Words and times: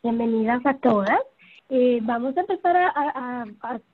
Bienvenidas 0.00 0.64
a 0.64 0.74
todas. 0.74 1.18
Eh, 1.70 1.98
vamos 2.02 2.36
a 2.36 2.42
empezar 2.42 2.76
a, 2.76 3.44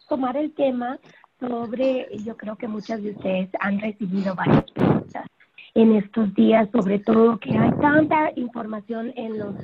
tomar 0.07 0.37
el 0.37 0.53
tema 0.53 0.99
sobre, 1.41 2.09
yo 2.19 2.37
creo 2.37 2.57
que 2.57 2.69
muchas 2.69 3.03
de 3.03 3.13
ustedes 3.13 3.49
han 3.61 3.81
recibido 3.81 4.35
varias 4.35 4.71
preguntas 4.73 5.27
en 5.75 5.97
estos 5.97 6.35
días, 6.35 6.69
sobre 6.73 6.99
todo 6.99 7.39
que 7.39 7.57
hay 7.57 7.71
tanta 7.81 8.33
información 8.37 9.15
en 9.17 9.39
los, 9.39 9.55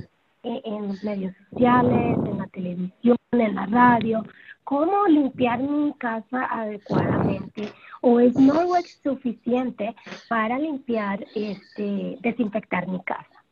en 0.43 0.89
los 0.89 1.05
medios 1.05 1.35
sociales, 1.51 2.19
en 2.25 2.39
la 2.39 2.47
televisión, 2.47 3.17
en 3.33 3.55
la 3.55 3.67
radio, 3.67 4.25
cómo 4.65 5.07
limpiar 5.09 5.61
mi 5.61 5.93
casa 5.99 6.47
adecuadamente 6.51 7.71
o 8.01 8.19
es 8.19 8.35
Norwex 8.35 8.99
suficiente 9.03 9.95
para 10.29 10.59
limpiar, 10.59 11.23
este, 11.35 12.17
desinfectar 12.23 12.89
mi 12.89 13.03
casa. 13.05 13.45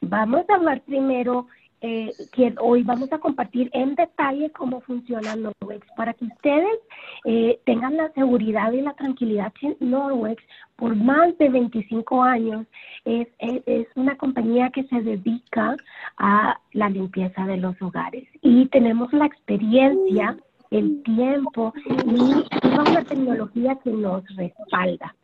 Vamos 0.00 0.44
a 0.48 0.54
hablar 0.54 0.80
primero 0.82 1.48
eh, 1.86 2.14
que 2.32 2.54
hoy 2.60 2.82
vamos 2.82 3.12
a 3.12 3.18
compartir 3.18 3.68
en 3.74 3.94
detalle 3.94 4.50
cómo 4.52 4.80
funciona 4.80 5.36
Norwex 5.36 5.86
para 5.98 6.14
que 6.14 6.24
ustedes 6.24 6.78
eh, 7.26 7.60
tengan 7.66 7.98
la 7.98 8.10
seguridad 8.12 8.72
y 8.72 8.80
la 8.80 8.94
tranquilidad 8.94 9.52
que 9.52 9.76
Norwex 9.80 10.42
por 10.76 10.96
más 10.96 11.36
de 11.36 11.50
25 11.50 12.22
años 12.22 12.66
es, 13.04 13.28
es, 13.38 13.86
una 13.96 14.16
compañía 14.16 14.70
que 14.70 14.84
se 14.84 15.02
dedica 15.02 15.76
a 16.16 16.58
la 16.72 16.88
limpieza 16.88 17.44
de 17.44 17.58
los 17.58 17.76
hogares 17.82 18.26
y 18.40 18.64
tenemos 18.68 19.12
la 19.12 19.26
experiencia, 19.26 20.38
el 20.70 21.02
tiempo 21.02 21.74
y 22.06 22.92
la 22.94 23.04
tecnología 23.04 23.76
que 23.84 23.90
nos 23.90 24.24
respalda. 24.36 25.14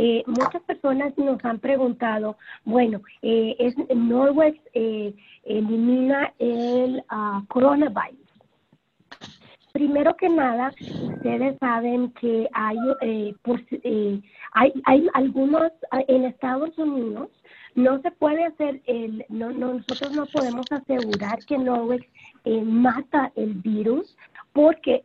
Eh, 0.00 0.22
muchas 0.26 0.62
personas 0.62 1.12
nos 1.18 1.44
han 1.44 1.58
preguntado, 1.58 2.36
bueno, 2.64 3.02
eh, 3.20 3.56
es, 3.58 3.74
Norwex 3.92 4.56
eh, 4.72 5.12
elimina 5.42 6.32
el 6.38 7.02
uh, 7.10 7.44
coronavirus. 7.48 8.16
Primero 9.72 10.16
que 10.16 10.28
nada, 10.28 10.70
ustedes 11.02 11.58
saben 11.58 12.12
que 12.12 12.48
hay, 12.52 12.76
eh, 13.00 14.20
hay, 14.52 14.72
hay 14.84 15.08
algunos 15.14 15.72
en 16.06 16.24
Estados 16.24 16.78
Unidos 16.78 17.30
no 17.74 18.00
se 18.00 18.10
puede 18.10 18.44
hacer 18.44 18.80
el 18.86 19.24
no, 19.28 19.52
nosotros 19.52 20.12
no 20.12 20.26
podemos 20.26 20.66
asegurar 20.70 21.38
que 21.44 21.58
Norwex 21.58 22.04
mata 22.64 23.30
el 23.36 23.54
virus 23.54 24.16
porque 24.52 25.04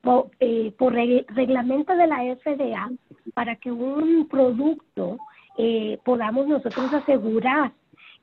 por, 0.00 0.30
por 0.76 0.92
reglamento 0.92 1.94
de 1.94 2.06
la 2.06 2.18
FDA 2.36 2.90
para 3.34 3.56
que 3.56 3.70
un 3.70 4.26
producto 4.28 5.18
eh, 5.56 5.98
podamos 6.04 6.46
nosotros 6.46 6.92
asegurar 6.92 7.72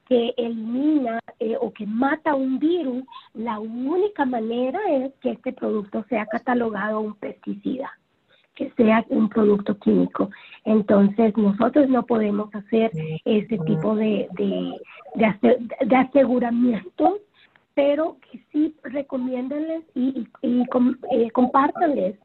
que 0.07 0.33
elimina 0.37 1.19
eh, 1.39 1.57
o 1.59 1.73
que 1.73 1.85
mata 1.85 2.35
un 2.35 2.59
virus, 2.59 3.03
la 3.33 3.59
única 3.59 4.25
manera 4.25 4.79
es 4.89 5.11
que 5.21 5.31
este 5.31 5.51
producto 5.51 6.05
sea 6.09 6.25
catalogado 6.27 7.01
un 7.01 7.15
pesticida, 7.15 7.91
que 8.53 8.71
sea 8.77 9.03
un 9.09 9.27
producto 9.29 9.77
químico. 9.79 10.29
Entonces 10.63 11.35
nosotros 11.35 11.89
no 11.89 12.05
podemos 12.05 12.53
hacer 12.53 12.91
ese 13.25 13.57
tipo 13.65 13.95
de, 13.95 14.27
de, 14.37 15.95
aseguramiento, 15.95 17.17
pero 17.75 18.17
que 18.21 18.43
sí 18.51 18.75
recomiéndenles 18.83 19.83
y, 19.93 20.27
y, 20.41 20.63
eh, 21.11 21.31
compártanles 21.31 22.15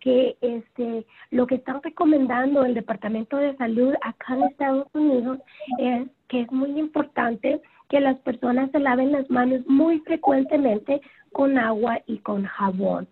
que 0.00 0.36
este, 0.40 1.06
lo 1.30 1.46
que 1.46 1.56
están 1.56 1.82
recomendando 1.82 2.64
el 2.64 2.74
Departamento 2.74 3.36
de 3.36 3.56
Salud 3.56 3.94
acá 4.02 4.34
en 4.34 4.44
Estados 4.44 4.86
Unidos 4.92 5.38
es 5.78 6.06
que 6.28 6.42
es 6.42 6.52
muy 6.52 6.78
importante 6.78 7.60
que 7.88 8.00
las 8.00 8.18
personas 8.18 8.70
se 8.70 8.78
laven 8.78 9.12
las 9.12 9.28
manos 9.30 9.66
muy 9.66 9.98
frecuentemente 10.00 11.00
con 11.32 11.58
agua 11.58 12.00
y 12.06 12.18
con 12.18 12.44
jabón. 12.44 13.08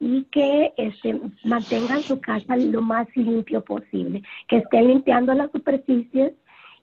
Y 0.00 0.24
que 0.30 0.72
este, 0.76 1.20
mantengan 1.42 2.02
su 2.02 2.20
casa 2.20 2.56
lo 2.56 2.80
más 2.80 3.08
limpio 3.16 3.64
posible, 3.64 4.22
que 4.46 4.58
estén 4.58 4.86
limpiando 4.86 5.34
las 5.34 5.50
superficies 5.50 6.32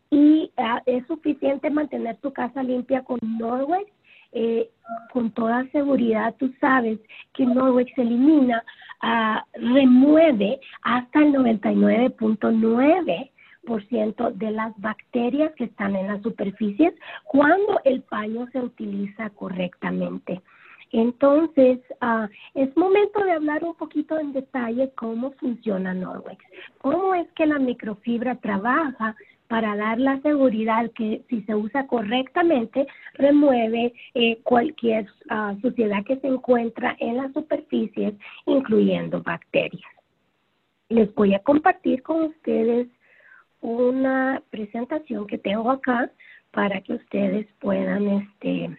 y 0.10 0.52
ah, 0.58 0.82
es 0.86 1.06
suficiente 1.08 1.70
mantener 1.70 2.18
tu 2.18 2.32
casa 2.32 2.64
limpia 2.64 3.04
con 3.04 3.20
Norway 3.22 3.86
eh, 4.38 4.70
con 5.14 5.32
toda 5.32 5.66
seguridad. 5.72 6.36
Tú 6.38 6.54
sabes 6.60 7.00
que 7.34 7.46
Norwex 7.46 7.98
elimina, 7.98 8.62
uh, 9.02 9.38
remueve 9.54 10.60
hasta 10.82 11.20
el 11.20 11.32
99.9% 11.36 14.34
de 14.34 14.52
las 14.52 14.78
bacterias 14.82 15.54
que 15.56 15.64
están 15.64 15.96
en 15.96 16.08
las 16.08 16.22
superficies 16.22 16.94
cuando 17.24 17.80
el 17.86 18.02
paño 18.02 18.46
se 18.52 18.60
utiliza 18.60 19.30
correctamente. 19.30 20.42
Entonces, 20.92 21.80
uh, 22.02 22.28
es 22.56 22.76
momento 22.76 23.24
de 23.24 23.32
hablar 23.32 23.64
un 23.64 23.76
poquito 23.76 24.20
en 24.20 24.34
detalle 24.34 24.92
cómo 24.96 25.32
funciona 25.40 25.94
Norwex, 25.94 26.44
cómo 26.80 27.16
es 27.16 27.32
que 27.38 27.46
la 27.46 27.58
microfibra 27.58 28.36
trabaja 28.36 29.16
para 29.48 29.76
dar 29.76 30.00
la 30.00 30.20
seguridad 30.22 30.92
que 30.92 31.24
si 31.30 31.42
se 31.44 31.56
usa 31.56 31.86
correctamente, 31.88 32.88
remueve 33.14 33.94
eh, 34.14 34.40
cualquier 34.44 35.06
uh, 35.30 35.60
suciedad 35.62 36.04
que 36.04 36.18
se 36.18 36.28
encuentra 36.28 36.96
en 37.00 37.18
las 37.18 37.32
superficies, 37.34 38.14
incluyendo 38.46 39.22
bacterias. 39.22 39.92
Les 40.90 41.14
voy 41.16 41.34
a 41.34 41.40
compartir 41.40 42.02
con 42.02 42.24
ustedes 42.26 42.88
una 43.62 44.42
presentación 44.50 45.26
que 45.28 45.38
tengo 45.38 45.72
acá 45.72 46.12
para 46.52 46.82
que 46.82 46.94
ustedes 46.94 47.48
puedan, 47.60 48.08
este, 48.08 48.78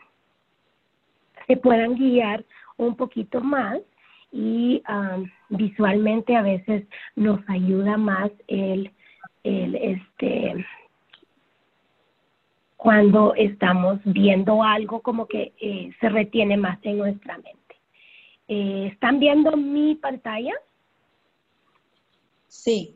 se 1.47 1.56
puedan 1.56 1.94
guiar 1.94 2.44
un 2.76 2.97
poquito 2.97 3.41
más 3.41 3.78
y 4.32 4.82
um, 4.88 5.28
visualmente 5.50 6.37
a 6.37 6.43
veces 6.43 6.84
nos 7.15 7.41
ayuda 7.49 7.97
más 7.97 8.31
el 8.49 8.91
el, 9.46 9.74
este, 9.74 10.66
cuando 12.76 13.34
estamos 13.34 14.00
viendo 14.04 14.62
algo 14.62 15.00
como 15.00 15.26
que 15.26 15.52
eh, 15.60 15.90
se 16.00 16.08
retiene 16.08 16.56
más 16.56 16.78
en 16.82 16.98
nuestra 16.98 17.36
mente. 17.36 17.76
Eh, 18.48 18.90
¿Están 18.92 19.18
viendo 19.18 19.56
mi 19.56 19.94
pantalla? 19.96 20.52
Sí. 22.48 22.94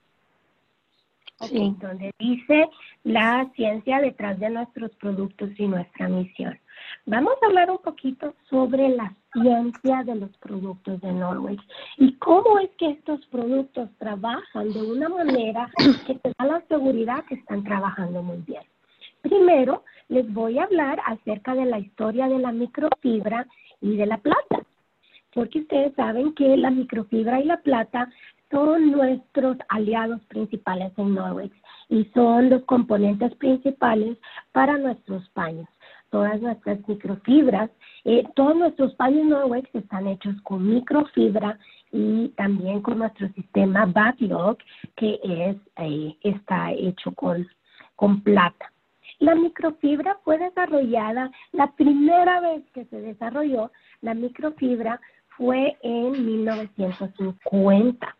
Sí, 1.41 1.75
donde 1.81 2.13
dice 2.19 2.69
la 3.03 3.51
ciencia 3.57 3.99
detrás 4.01 4.39
de 4.39 4.51
nuestros 4.51 4.95
productos 4.97 5.49
y 5.59 5.67
nuestra 5.67 6.07
misión. 6.07 6.59
Vamos 7.07 7.35
a 7.43 7.47
hablar 7.47 7.71
un 7.71 7.79
poquito 7.79 8.35
sobre 8.51 8.91
la 8.91 9.15
ciencia 9.33 10.03
de 10.05 10.15
los 10.17 10.31
productos 10.39 11.01
de 11.01 11.13
Norway 11.13 11.57
y 11.99 12.13
cómo 12.15 12.59
es 12.59 12.71
que 12.79 12.91
estos 12.91 13.25
productos 13.27 13.89
trabajan 13.99 14.73
de 14.73 14.83
una 14.83 15.09
manera 15.09 15.71
que 16.07 16.15
te 16.15 16.33
da 16.39 16.45
la 16.47 16.61
seguridad 16.69 17.25
que 17.27 17.37
están 17.37 17.65
trabajando 17.65 18.23
muy 18.23 18.39
bien. 18.39 18.63
Primero, 19.23 19.85
les 20.09 20.33
voy 20.33 20.59
a 20.59 20.65
hablar 20.65 21.01
acerca 21.07 21.55
de 21.55 21.67
la 21.67 21.79
historia 21.79 22.29
de 22.29 22.39
la 22.39 22.53
microfibra 22.53 23.47
y 23.81 23.97
de 23.97 24.07
la 24.07 24.19
plata, 24.19 24.65
porque 25.35 25.61
ustedes 25.61 25.95
saben 25.95 26.35
que 26.35 26.57
la 26.57 26.71
microfibra 26.71 27.41
y 27.41 27.45
la 27.45 27.59
plata 27.59 28.11
son 28.51 28.91
nuestros 28.91 29.57
aliados 29.69 30.21
principales 30.27 30.93
en 30.97 31.15
Norwex 31.15 31.55
y 31.89 32.05
son 32.15 32.51
los 32.51 32.65
componentes 32.65 33.35
principales 33.37 34.19
para 34.53 34.77
nuestros 34.77 35.29
paños. 35.31 35.69
Todas 36.11 36.41
nuestras 36.41 36.79
microfibras, 36.89 37.71
eh, 38.05 38.25
todos 38.35 38.57
nuestros 38.57 38.95
paños 38.95 39.27
Norwex 39.27 39.73
están 39.75 40.09
hechos 40.09 40.35
con 40.43 40.69
microfibra 40.69 41.59
y 41.93 42.29
también 42.37 42.83
con 42.83 42.99
nuestro 42.99 43.29
sistema 43.29 43.87
Backlog, 43.87 44.59
que 44.97 45.21
es, 45.23 45.57
eh, 45.77 46.17
está 46.23 46.73
hecho 46.73 47.13
con, 47.13 47.47
con 47.97 48.23
plata. 48.23 48.73
La 49.21 49.35
microfibra 49.35 50.19
fue 50.25 50.39
desarrollada, 50.39 51.31
la 51.53 51.71
primera 51.73 52.41
vez 52.41 52.63
que 52.73 52.87
se 52.87 53.01
desarrolló 53.01 53.71
la 54.01 54.15
microfibra 54.15 55.01
fue 55.37 55.77
en 55.83 56.25
1950 56.25 58.17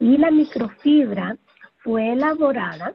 y 0.00 0.16
la 0.18 0.30
microfibra 0.30 1.36
fue 1.78 2.12
elaborada 2.12 2.94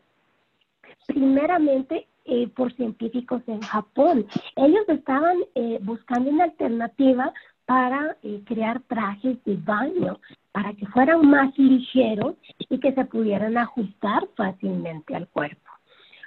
primeramente 1.08 2.09
eh, 2.26 2.48
por 2.56 2.74
científicos 2.74 3.42
en 3.48 3.62
Japón. 3.62 4.26
Ellos 4.56 4.88
estaban 4.88 5.38
eh, 5.56 5.80
buscando 5.82 6.30
una 6.30 6.46
alternativa 6.46 7.34
para 7.66 8.18
eh, 8.24 8.42
crear 8.46 8.82
trajes 8.88 9.44
de 9.46 9.56
baño, 9.58 10.20
para 10.52 10.74
que 10.74 10.86
fueran 10.88 11.30
más 11.30 11.58
ligeros 11.58 12.36
y 12.58 12.80
que 12.80 12.94
se 12.94 13.06
pudieran 13.06 13.58
ajustar 13.58 14.28
fácilmente 14.36 15.16
al 15.16 15.28
cuerpo. 15.28 15.70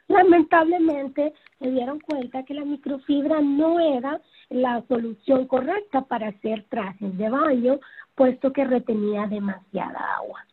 Lamentablemente 0.08 1.32
se 1.58 1.70
dieron 1.70 2.00
cuenta 2.00 2.44
que 2.44 2.54
la 2.54 2.64
microfibra 2.64 3.40
no 3.40 3.80
era 3.80 4.20
la 4.50 4.82
solución 4.88 5.46
correcta 5.46 6.02
para 6.02 6.28
hacer 6.28 6.64
trajes 6.68 7.16
de 7.16 7.28
baño, 7.30 7.80
puesto 8.14 8.52
que 8.52 8.64
retenía 8.64 9.26
demasiada 9.26 10.16
agua 10.16 10.44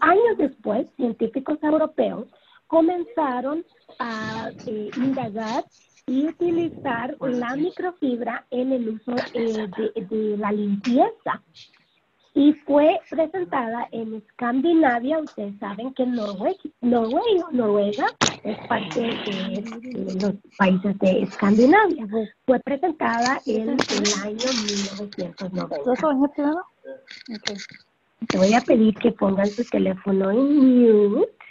años 0.00 0.38
después, 0.38 0.86
científicos 0.96 1.58
europeos 1.62 2.26
comenzaron 2.72 3.64
a 3.98 4.50
eh, 4.66 4.90
indagar 4.96 5.62
y 6.06 6.26
utilizar 6.26 7.14
la 7.20 7.54
microfibra 7.54 8.46
en 8.50 8.72
el 8.72 8.88
uso 8.88 9.14
eh, 9.34 9.68
de, 10.08 10.36
la 10.38 10.50
limpieza. 10.52 11.42
Y 12.34 12.54
fue 12.64 12.98
presentada 13.10 13.88
en 13.92 14.14
Escandinavia. 14.14 15.18
Ustedes 15.18 15.58
saben 15.58 15.92
que 15.92 16.06
Noruega, 16.06 16.56
Noruega 16.80 18.06
es 18.42 18.58
parte 18.66 19.00
de, 19.02 19.62
los 20.18 20.32
países 20.56 20.98
de 21.00 21.24
Escandinavia. 21.24 22.06
Fue 22.46 22.58
presentada 22.60 23.38
en 23.44 23.68
el 23.68 23.78
año 24.24 24.48
1990. 24.66 26.52
Te 28.28 28.38
voy 28.38 28.54
a 28.54 28.62
pedir 28.62 28.94
que 28.94 29.12
pongan 29.12 29.46
su 29.46 29.62
teléfono 29.64 30.30
en 30.30 31.12
mute. 31.12 31.41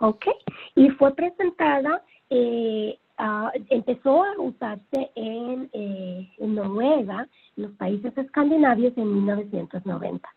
¿Ok? 0.00 0.26
Y 0.74 0.90
fue 0.90 1.14
presentada 1.14 2.02
eh, 2.30 2.98
Ah, 3.18 3.50
empezó 3.70 4.24
a 4.24 4.38
usarse 4.38 5.10
en, 5.14 5.70
eh, 5.72 6.28
Noruega, 6.38 7.26
en 7.56 7.62
los 7.62 7.72
países 7.72 8.16
escandinavios, 8.16 8.92
en 8.98 9.10
1990. 9.10 10.28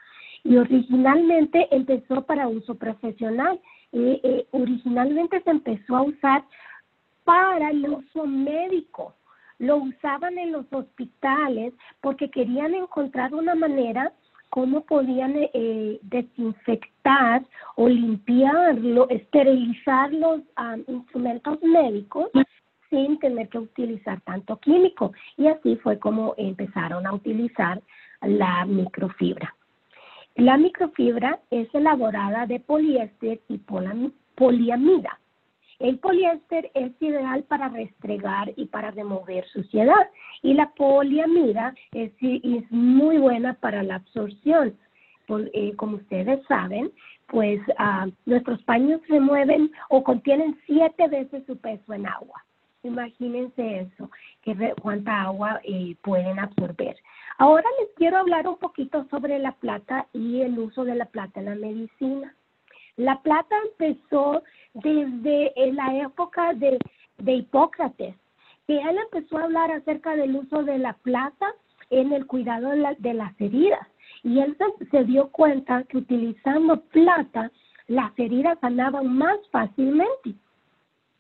Y 0.45 0.56
originalmente 0.56 1.67
empezó 1.71 2.21
para 2.25 2.47
uso 2.47 2.75
profesional. 2.75 3.59
Eh, 3.91 4.47
originalmente 4.51 5.41
se 5.41 5.50
empezó 5.50 5.97
a 5.97 6.03
usar 6.03 6.45
para 7.25 7.71
el 7.71 7.89
uso 7.89 8.25
médico. 8.25 9.13
Lo 9.57 9.75
usaban 9.77 10.38
en 10.38 10.53
los 10.53 10.65
hospitales 10.71 11.73
porque 12.00 12.31
querían 12.31 12.73
encontrar 12.73 13.33
una 13.33 13.56
manera 13.56 14.13
cómo 14.50 14.81
podían 14.81 15.34
eh, 15.36 16.00
desinfectar 16.01 17.44
o 17.75 17.88
limpiar, 17.88 18.78
esterilizar 19.10 20.12
los 20.13 20.42
instrumentos 20.88 21.62
médicos 21.62 22.30
sin 22.90 23.19
tener 23.19 23.48
que 23.50 23.60
utilizar 23.60 24.19
tanto 24.22 24.57
químico. 24.57 25.13
Y 25.38 25.48
así 25.48 25.75
fue 25.78 26.00
como 26.00 26.34
empezaron 26.38 27.06
a 27.06 27.13
utilizar 27.13 27.81
la 28.22 28.66
microfibra. 28.66 29.56
La 30.36 30.57
microfibra 30.57 31.40
es 31.50 31.74
elaborada 31.74 32.45
de 32.45 32.60
poliéster 32.60 33.42
y 33.48 33.60
poliamida. 34.36 35.19
El 35.80 35.98
poliéster 36.00 36.70
es 36.74 36.92
ideal 37.02 37.44
para 37.44 37.70
restregar 37.70 38.52
y 38.58 38.66
para 38.66 38.92
remover 38.92 39.46
suciedad 39.48 40.10
y 40.42 40.54
la 40.54 40.70
poliamida 40.72 41.74
es, 41.94 42.12
muy 42.70 43.18
buena 43.18 43.54
para 43.56 43.81
la 43.84 43.96
absorción. 43.96 44.78
Eh, 45.54 45.76
como 45.76 45.98
ustedes 45.98 46.46
saben, 46.48 46.92
pues 47.28 47.62
ah, 47.78 48.08
nuestros 48.26 48.62
paños 48.64 49.00
remueven 49.08 49.72
o 49.90 50.04
contienen 50.04 50.60
siete 50.66 51.08
veces 51.08 51.46
su 51.46 51.58
peso 51.58 51.94
en 51.94 52.08
agua. 52.08 52.44
Imagínense 52.84 53.81
eso, 53.81 54.10
que 54.42 54.74
cuánta 54.81 55.22
agua 55.22 55.62
eh, 55.64 55.96
pueden 56.02 56.40
absorber. 56.40 56.96
Ahora 57.38 57.68
les 57.80 57.90
quiero 57.96 58.18
hablar 58.18 58.48
un 58.48 58.58
poquito 58.58 59.06
sobre 59.10 59.38
la 59.40 59.52
plata 59.54 60.08
y 60.14 60.42
el 60.42 60.58
uso 60.58 60.84
de 60.84 60.96
la 60.96 61.06
plata 61.06 61.40
en 61.40 61.46
la 61.46 61.56
medicina. 61.56 62.36
La 63.00 63.22
plata 63.22 63.56
empezó 63.63 64.44
desde 64.74 65.54
la 65.72 65.96
época 66.04 66.54
de, 66.54 66.78
Hipócrates, 67.34 68.13
que 68.68 68.78
él 68.78 68.98
empezó 68.98 69.38
a 69.38 69.46
hablar 69.46 69.72
acerca 69.72 70.18
del 70.18 70.36
uso 70.36 70.63
de 70.63 70.78
la 70.80 70.92
plata 70.92 71.56
en 71.92 72.12
el 72.12 72.28
cuidado 72.28 72.72
de, 72.72 73.13
las 73.13 73.40
heridas. 73.40 73.88
Y 74.22 74.42
él 74.42 74.57
se 74.92 75.06
dio 75.06 75.30
cuenta 75.30 75.84
que 75.84 75.96
utilizando 75.96 76.81
plata, 76.81 77.50
las 77.88 78.12
heridas 78.19 78.60
sanaban 78.60 79.07
más 79.18 79.38
fácilmente. 79.50 80.36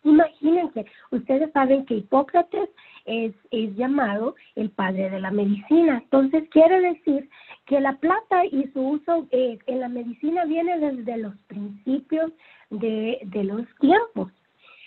Imagínense, 0.03 0.85
ustedes 1.11 1.51
saben 1.51 1.85
que 1.85 1.95
Hipócrates 1.95 2.69
es, 3.05 3.33
es 3.51 3.75
llamado 3.75 4.35
el 4.55 4.69
padre 4.69 5.09
de 5.09 5.19
la 5.19 5.31
medicina. 5.31 5.99
Entonces 6.03 6.47
quiere 6.49 6.79
decir 6.81 7.29
que 7.65 7.79
la 7.79 7.97
plata 7.97 8.45
y 8.45 8.67
su 8.73 8.81
uso 8.81 9.27
eh, 9.31 9.59
en 9.67 9.79
la 9.79 9.89
medicina 9.89 10.45
viene 10.45 10.79
desde 10.79 11.17
los 11.17 11.35
principios 11.47 12.31
de, 12.69 13.19
de 13.23 13.43
los 13.43 13.65
tiempos. 13.79 14.31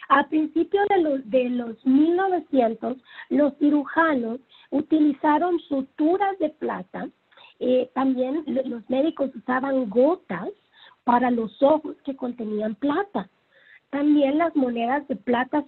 A 0.08 0.28
principios 0.28 0.86
de 0.88 0.98
los, 0.98 1.30
de 1.30 1.48
los 1.50 1.86
1900, 1.86 2.96
los 3.30 3.56
cirujanos 3.58 4.40
utilizaron 4.70 5.58
suturas 5.60 6.38
de 6.38 6.50
plata. 6.50 7.08
Eh, 7.60 7.90
también 7.94 8.44
los 8.46 8.88
médicos 8.90 9.30
usaban 9.34 9.88
gotas 9.88 10.48
para 11.04 11.30
los 11.30 11.62
ojos 11.62 11.96
que 12.04 12.16
contenían 12.16 12.74
plata. 12.74 13.28
También 13.92 14.38
las 14.38 14.56
monedas 14.56 15.06
de 15.06 15.16
plata 15.16 15.66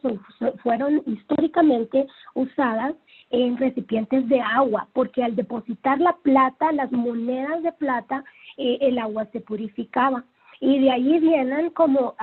fueron 0.62 1.02
históricamente 1.04 2.06
usadas 2.32 2.94
en 3.28 3.58
recipientes 3.58 4.26
de 4.30 4.40
agua, 4.40 4.88
porque 4.94 5.22
al 5.22 5.36
depositar 5.36 6.00
la 6.00 6.16
plata, 6.16 6.72
las 6.72 6.90
monedas 6.90 7.62
de 7.62 7.72
plata, 7.72 8.24
eh, 8.56 8.78
el 8.80 8.98
agua 8.98 9.26
se 9.26 9.40
purificaba. 9.40 10.24
Y 10.58 10.78
de 10.78 10.90
ahí 10.90 11.20
vienen 11.20 11.68
como, 11.72 12.14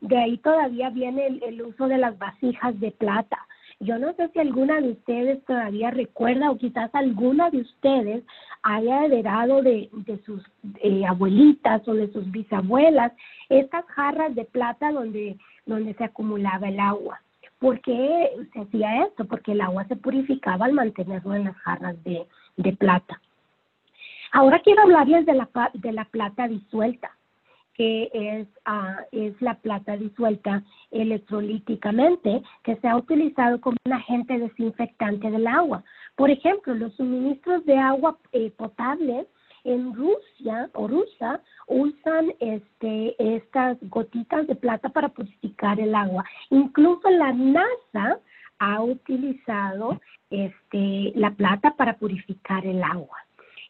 de 0.00 0.18
ahí 0.18 0.36
todavía 0.38 0.90
viene 0.90 1.38
el, 1.46 1.62
uso 1.62 1.86
de 1.86 1.98
las 1.98 2.18
vasijas 2.18 2.78
de 2.80 2.90
plata. 2.90 3.38
Yo 3.82 3.98
no 3.98 4.12
sé 4.12 4.28
si 4.28 4.38
alguna 4.38 4.78
de 4.82 4.92
ustedes 4.92 5.42
todavía 5.46 5.90
recuerda 5.90 6.50
o 6.50 6.58
quizás 6.58 6.94
alguna 6.94 7.48
de 7.48 7.62
ustedes 7.62 8.22
haya 8.62 9.06
heredado 9.06 9.62
de, 9.62 9.88
sus 10.26 10.42
eh, 10.82 11.06
abuelitas 11.06 11.88
o 11.88 11.94
de 11.94 12.12
sus 12.12 12.30
bisabuelas 12.30 13.12
estas 13.48 13.86
jarras 13.86 14.34
de 14.34 14.44
plata 14.44 14.92
donde, 14.92 15.38
donde 15.64 15.94
se 15.94 16.04
acumulaba 16.04 16.68
el 16.68 16.78
agua. 16.78 17.22
¿Por 17.58 17.80
qué 17.80 18.30
se 18.52 18.60
hacía 18.60 19.04
esto? 19.06 19.24
Porque 19.24 19.52
el 19.52 19.62
agua 19.62 19.86
se 19.86 19.96
purificaba 19.96 20.66
al 20.66 20.74
mantenerlo 20.74 21.34
en 21.34 21.44
las 21.44 21.56
jarras 21.56 21.96
de, 22.04 22.26
plata. 22.78 23.18
Ahora 24.32 24.60
quiero 24.60 24.82
hablarles 24.82 25.24
de 25.24 25.34
la, 25.34 25.48
de 25.72 25.92
la 25.92 26.04
plata 26.04 26.46
disuelta 26.48 27.10
que 27.80 28.10
es, 28.12 28.46
ah, 28.66 29.06
es 29.10 29.40
la 29.40 29.54
plata 29.54 29.96
disuelta 29.96 30.62
electrolíticamente, 30.90 32.42
que 32.62 32.76
se 32.76 32.86
ha 32.86 32.94
utilizado 32.94 33.58
como 33.62 33.78
un 33.86 33.94
agente 33.94 34.38
desinfectante 34.38 35.30
del 35.30 35.46
agua. 35.46 35.82
Por 36.14 36.28
ejemplo, 36.28 36.74
los 36.74 36.92
suministros 36.96 37.64
de 37.64 37.78
agua 37.78 38.18
eh, 38.32 38.50
potable 38.50 39.26
en 39.64 39.94
Rusia 39.94 40.68
o 40.74 40.88
Rusia 40.88 41.40
usan 41.68 42.34
este, 42.40 43.16
estas 43.34 43.78
gotitas 43.88 44.46
de 44.46 44.56
plata 44.56 44.90
para 44.90 45.08
purificar 45.08 45.80
el 45.80 45.94
agua. 45.94 46.26
Incluso 46.50 47.08
la 47.08 47.32
NASA 47.32 48.18
ha 48.58 48.82
utilizado 48.82 49.98
este, 50.28 51.12
la 51.14 51.30
plata 51.30 51.74
para 51.78 51.94
purificar 51.96 52.66
el 52.66 52.82
agua. 52.82 53.16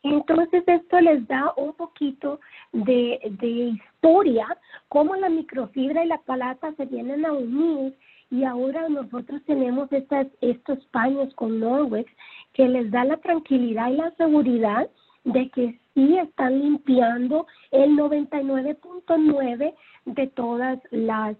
Entonces 0.03 0.65
esto 0.67 1.01
les 1.01 1.27
da 1.29 1.53
un 1.57 1.75
poquito 1.75 2.41
de, 2.73 3.21
historia, 3.43 4.47
cómo 4.89 5.15
la 5.17 5.29
microfibra 5.29 6.05
y 6.05 6.09
la 6.09 6.19
plata 6.19 6.73
se 6.77 6.87
vienen 6.87 7.27
a 7.27 7.33
unir 7.33 7.95
y 8.31 8.45
ahora 8.45 8.89
nosotros 8.89 9.43
tenemos 9.45 9.93
estas, 9.93 10.27
estos 10.41 10.79
paños 10.87 11.35
con 11.35 11.61
Norwex 11.61 12.11
que 12.55 12.67
les 12.69 12.91
da 12.91 13.05
la 13.05 13.19
tranquilidad 13.19 13.91
y 13.91 13.97
la 13.97 14.11
seguridad 14.13 14.89
de 15.25 15.51
que 15.51 15.79
sí 15.95 16.17
están 16.17 16.61
limpiando 16.61 17.47
el 17.71 17.91
99.9 17.91 19.75
de 20.07 20.27
todas 20.29 20.79
las 20.91 21.37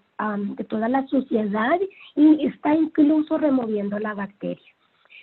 de 0.55 0.63
toda 0.65 0.87
la 0.87 1.07
suciedad 1.07 1.79
y 2.15 2.45
está 2.45 2.75
incluso 2.75 3.39
removiendo 3.39 3.97
la 3.97 4.13
bacteria. 4.13 4.70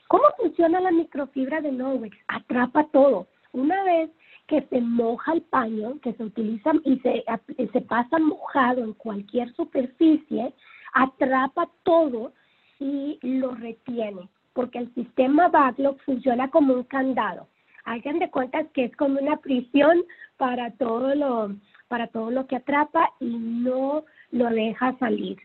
¿Cómo 0.08 0.24
funciona 0.38 0.80
la 0.80 0.90
microfibra 0.90 1.60
de 1.60 1.70
Norwex? 1.70 2.16
Atrapa 2.28 2.84
todo. 2.92 3.26
Una 3.52 3.84
vez 3.84 4.10
que 4.46 4.62
se 4.62 4.80
moja 4.80 5.34
el 5.34 5.42
paño, 5.42 6.00
que 6.00 6.14
se 6.14 6.24
utiliza 6.24 6.72
y 6.84 6.98
se, 7.00 7.24
se 7.72 7.80
pasa 7.82 8.18
mojado 8.18 8.82
en 8.82 8.94
cualquier 8.94 9.52
superficie, 9.54 10.54
atrapa 10.94 11.68
todo 11.82 12.32
y 12.80 13.18
lo 13.20 13.54
retiene, 13.54 14.30
porque 14.54 14.78
el 14.78 14.94
sistema 14.94 15.48
backlog 15.48 16.00
funciona 16.06 16.48
como 16.48 16.72
un 16.72 16.84
candado. 16.84 17.46
Hagan 17.84 18.18
de 18.18 18.30
cuenta 18.30 18.64
que 18.72 18.84
es 18.84 18.96
como 18.96 19.20
una 19.20 19.36
prisión 19.36 20.02
para 20.38 20.70
todo 20.72 21.14
lo, 21.14 21.54
para 21.88 22.06
todo 22.06 22.30
lo 22.30 22.46
que 22.46 22.56
atrapa 22.56 23.12
y 23.20 23.26
no 23.26 24.04
lo 24.30 24.48
deja 24.48 24.96
salir 24.98 25.38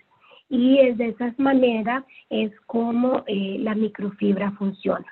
y 0.53 0.91
de 0.91 1.07
esa 1.07 1.33
manera 1.39 2.05
es 2.29 2.51
como 2.67 3.23
eh, 3.25 3.57
la 3.59 3.73
microfibra 3.73 4.51
funciona. 4.51 5.07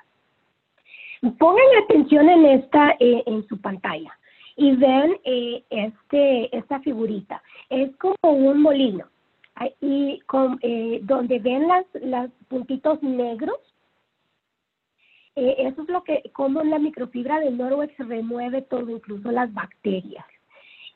Pongan 1.39 1.83
atención 1.83 2.29
en 2.29 2.45
esta, 2.45 2.91
eh, 3.00 3.24
en 3.25 3.48
su 3.48 3.60
pantalla 3.60 4.15
y 4.55 4.75
ven 4.75 5.19
eh, 5.24 5.63
este, 5.71 6.55
esta 6.55 6.79
figurita. 6.81 7.41
Es 7.71 7.89
como 7.98 8.15
un 8.21 8.62
molino 8.62 9.05
y 9.79 10.19
con, 10.27 10.60
donde 11.03 11.39
ven 11.39 11.67
las, 11.67 11.86
los 12.01 12.29
puntitos 12.48 13.01
negros. 13.01 13.57
eso 15.36 15.81
es 15.81 15.89
lo 15.89 16.03
que, 16.03 16.21
como 16.33 16.63
la 16.63 16.77
microfibra 16.77 17.39
de 17.39 17.50
Norwex 17.50 17.98
remueve 17.98 18.62
todo, 18.62 18.89
incluso 18.91 19.31
las 19.31 19.51
bacterias. 19.53 20.25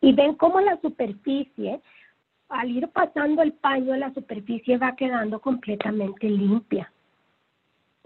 Y 0.02 0.14
ven 0.14 0.36
cómo 0.36 0.60
la 0.60 0.80
superficie 0.82 1.82
al 2.50 2.70
ir 2.72 2.88
pasando 2.90 3.42
el 3.42 3.54
paño, 3.54 3.96
la 3.96 4.14
superficie 4.14 4.78
va 4.78 4.96
quedando 4.96 5.40
completamente 5.40 6.30
limpia. 6.30 6.92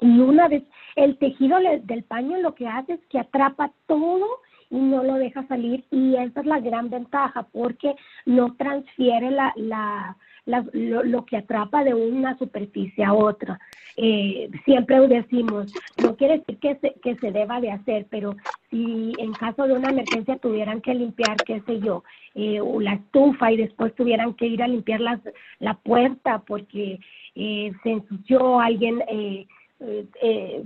Y 0.01 0.19
una 0.19 0.47
vez 0.47 0.63
el 0.95 1.17
tejido 1.17 1.57
del 1.83 2.03
paño 2.03 2.37
lo 2.37 2.55
que 2.55 2.67
hace 2.67 2.93
es 2.93 3.05
que 3.07 3.19
atrapa 3.19 3.71
todo 3.85 4.25
y 4.69 4.77
no 4.77 5.03
lo 5.03 5.15
deja 5.15 5.45
salir 5.47 5.83
y 5.91 6.15
esa 6.15 6.41
es 6.41 6.45
la 6.45 6.59
gran 6.59 6.89
ventaja 6.89 7.43
porque 7.51 7.95
no 8.25 8.55
transfiere 8.55 9.31
la, 9.31 9.51
la, 9.55 10.15
lo, 10.45 11.25
que 11.25 11.37
atrapa 11.37 11.83
de 11.83 11.93
una 11.93 12.37
superficie 12.37 13.03
a 13.03 13.13
otra. 13.13 13.59
Eh, 14.01 14.49
siempre 14.63 14.97
decimos, 15.09 15.73
no 16.01 16.15
quiere 16.15 16.37
decir 16.37 16.57
que 16.59 16.75
se, 16.75 16.93
que 17.01 17.15
se 17.17 17.33
deba 17.33 17.59
de 17.59 17.71
hacer, 17.71 18.07
pero 18.09 18.33
si 18.69 19.11
en 19.17 19.33
caso 19.33 19.67
de 19.67 19.73
una 19.73 19.89
emergencia 19.89 20.37
tuvieran 20.37 20.79
que 20.79 20.93
limpiar, 20.93 21.35
qué 21.45 21.61
sé 21.65 21.81
yo, 21.81 22.05
eh, 22.33 22.61
la 22.79 22.93
estufa 22.93 23.51
y 23.51 23.57
después 23.57 23.93
tuvieran 23.95 24.35
que 24.35 24.47
ir 24.47 24.63
a 24.63 24.69
limpiar 24.69 25.01
las, 25.01 25.19
la 25.59 25.73
puerta 25.73 26.39
porque 26.47 27.01
eh, 27.35 27.73
se 27.83 27.91
ensució 27.91 28.61
alguien 28.61 29.03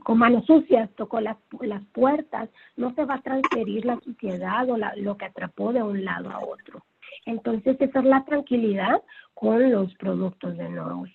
con 0.03 0.19
manos 0.19 0.45
sucias, 0.45 0.91
tocó 0.95 1.19
las, 1.19 1.37
las 1.61 1.83
puertas, 1.85 2.49
no 2.77 2.93
se 2.93 3.05
va 3.05 3.15
a 3.15 3.21
transferir 3.21 3.83
la 3.83 3.99
suciedad 3.99 4.69
o 4.69 4.77
lo 4.77 5.17
que 5.17 5.25
atrapó 5.25 5.73
de 5.73 5.81
un 5.81 6.05
lado 6.05 6.29
a 6.29 6.39
otro. 6.39 6.83
Entonces, 7.25 7.77
esa 7.79 7.99
es 7.99 8.05
la 8.05 8.25
tranquilidad 8.25 9.01
con 9.33 9.71
los 9.71 9.93
productos 9.95 10.55
de 10.57 10.69
Norway. 10.69 11.13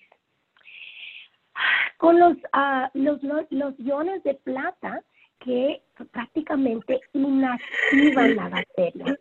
Con 1.99 2.17
los, 2.17 2.35
uh, 2.37 2.89
los, 2.95 3.21
los, 3.51 3.79
iones 3.79 4.23
de 4.23 4.33
plata 4.33 5.03
que 5.39 5.81
prácticamente 6.11 6.99
inactivan 7.13 8.35
la 8.35 8.49
bacteria. 8.49 9.17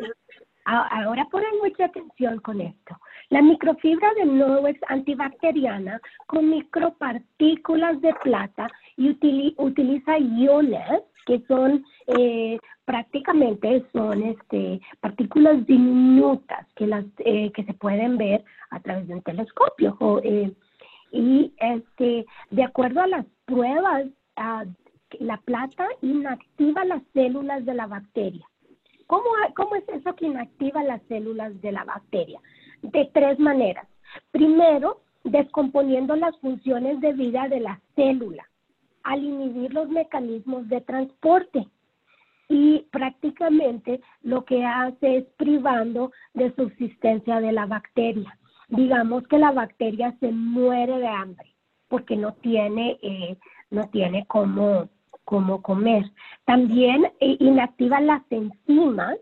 Ahora 0.65 1.27
ponen 1.31 1.51
mucha 1.63 1.87
atención 1.87 2.41
con 2.41 2.61
esto. 2.61 2.97
La 3.31 3.43
microfibra 3.43 4.13
de 4.15 4.27
Norwex 4.27 4.79
antibacteriana 4.89 6.01
con 6.27 6.51
micropartículas 6.51 8.01
de 8.01 8.15
plata 8.23 8.69
y 8.97 9.11
utiliza 9.57 10.19
iones 10.19 11.03
que 11.29 11.43
son 11.47 11.85
eh, 12.07 12.59
prácticamente 12.87 13.85
son 13.93 14.23
este, 14.23 14.81
partículas 15.01 15.67
diminutas 15.67 16.67
que, 16.75 16.87
las, 16.87 17.05
eh, 17.19 17.53
que 17.53 17.65
se 17.65 17.75
pueden 17.75 18.17
ver 18.17 18.43
a 18.71 18.81
través 18.81 19.07
de 19.09 19.15
un 19.15 19.23
telescopio. 19.23 20.21
Eh, 20.25 20.51
y 21.11 21.53
este, 21.59 22.27
de 22.51 22.63
acuerdo 22.63 23.01
a 23.01 23.07
las 23.07 23.27
pruebas, 23.45 24.07
la 25.19 25.37
plata 25.39 25.87
inactiva 26.03 26.85
las 26.85 27.03
células 27.13 27.65
de 27.65 27.75
la 27.75 27.87
bacteria. 27.87 28.47
¿Cómo, 29.07 29.25
¿Cómo 29.57 29.75
es 29.75 29.89
eso 29.89 30.15
que 30.15 30.27
inactiva 30.27 30.83
las 30.83 31.03
células 31.09 31.61
de 31.63 31.73
la 31.73 31.85
bacteria? 31.85 32.41
De 32.83 33.11
tres 33.15 33.39
maneras. 33.39 33.89
Primero, 34.31 35.01
descomponiendo 35.25 36.15
las 36.17 36.39
funciones 36.41 37.01
de 37.01 37.13
vida 37.15 37.49
de 37.49 37.61
la 37.61 37.81
célula 37.97 38.47
al 39.03 39.25
inhibir 39.25 39.73
los 39.73 39.89
mecanismos 39.89 40.69
de 40.69 40.83
transporte 40.83 41.67
y 42.49 42.81
prácticamente 42.91 44.01
lo 44.23 44.45
que 44.45 44.65
hace 44.65 45.19
es 45.19 45.25
privando 45.37 46.13
de 46.35 46.55
subsistencia 46.55 47.41
de 47.41 47.53
la 47.53 47.67
bacteria. 47.67 48.39
Digamos 48.69 49.27
que 49.29 49.39
la 49.39 49.53
bacteria 49.53 50.15
se 50.21 50.31
muere 50.31 50.99
de 50.99 51.09
hambre 51.09 51.55
porque 51.89 52.17
no 52.17 52.35
tiene, 52.35 52.99
eh, 53.03 53.37
no 53.71 53.89
tiene 53.89 54.27
cómo, 54.27 54.89
cómo 55.25 55.63
comer. 55.63 56.05
También 56.45 57.07
eh, 57.21 57.37
inactiva 57.41 58.01
las 58.01 58.23
enzimas 58.31 59.17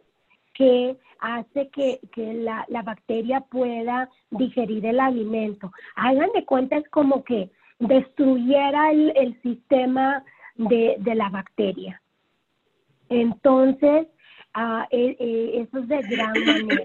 que 0.55 0.97
hace 1.21 1.69
que, 1.69 2.01
la, 2.17 2.65
la, 2.69 2.83
bacteria 2.83 3.41
pueda 3.41 4.09
digerir 4.31 4.85
el 4.87 5.01
alimento. 5.01 5.71
Hagan 5.95 6.31
de 6.35 6.45
cuenta, 6.45 6.77
es 6.77 6.89
como 6.89 7.25
que 7.25 7.51
destruyera 7.79 8.91
el, 8.91 9.41
sistema 9.43 10.25
de, 10.57 10.99
la 11.15 11.29
bacteria. 11.29 12.01
Entonces, 13.09 14.09
ah, 14.57 14.87
eh, 14.91 15.17
eh, 15.19 15.51
eso 15.63 15.79
es 15.79 15.89
de 15.89 16.03
gran 16.03 16.33
manera. 16.33 16.85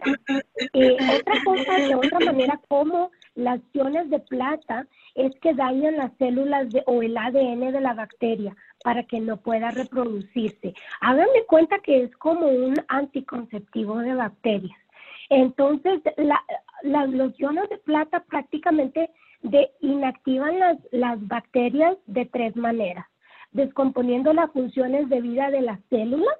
Eh, 0.73 0.97
otra 1.19 1.43
cosa, 1.43 1.73
de 1.77 1.95
otra 1.95 2.19
manera, 2.19 2.59
como 2.67 3.09
las 3.35 3.59
iones 3.73 4.09
de 4.09 4.19
plata 4.19 4.85
es 5.15 5.33
que 5.39 5.53
dañan 5.53 5.97
las 5.97 6.11
células 6.17 6.69
de, 6.69 6.83
o 6.85 7.01
el 7.01 7.17
ADN 7.17 7.71
de 7.71 7.81
la 7.81 7.93
bacteria 7.93 8.55
para 8.83 9.03
que 9.03 9.19
no 9.19 9.37
pueda 9.37 9.71
reproducirse. 9.71 10.73
Háganme 11.01 11.43
cuenta 11.47 11.79
que 11.79 12.03
es 12.03 12.15
como 12.17 12.47
un 12.47 12.75
anticonceptivo 12.87 13.97
de 13.99 14.13
bacterias. 14.13 14.77
Entonces, 15.29 16.01
los 16.83 17.39
iones 17.39 17.69
de 17.69 17.77
plata 17.77 18.23
prácticamente 18.29 19.09
inactivan 19.79 20.55
las 20.91 21.27
bacterias 21.27 21.97
de 22.05 22.25
tres 22.25 22.55
maneras, 22.55 23.05
descomponiendo 23.51 24.33
las 24.33 24.51
funciones 24.51 25.09
de 25.09 25.21
vida 25.21 25.49
de 25.49 25.61
las 25.61 25.79
células, 25.89 26.35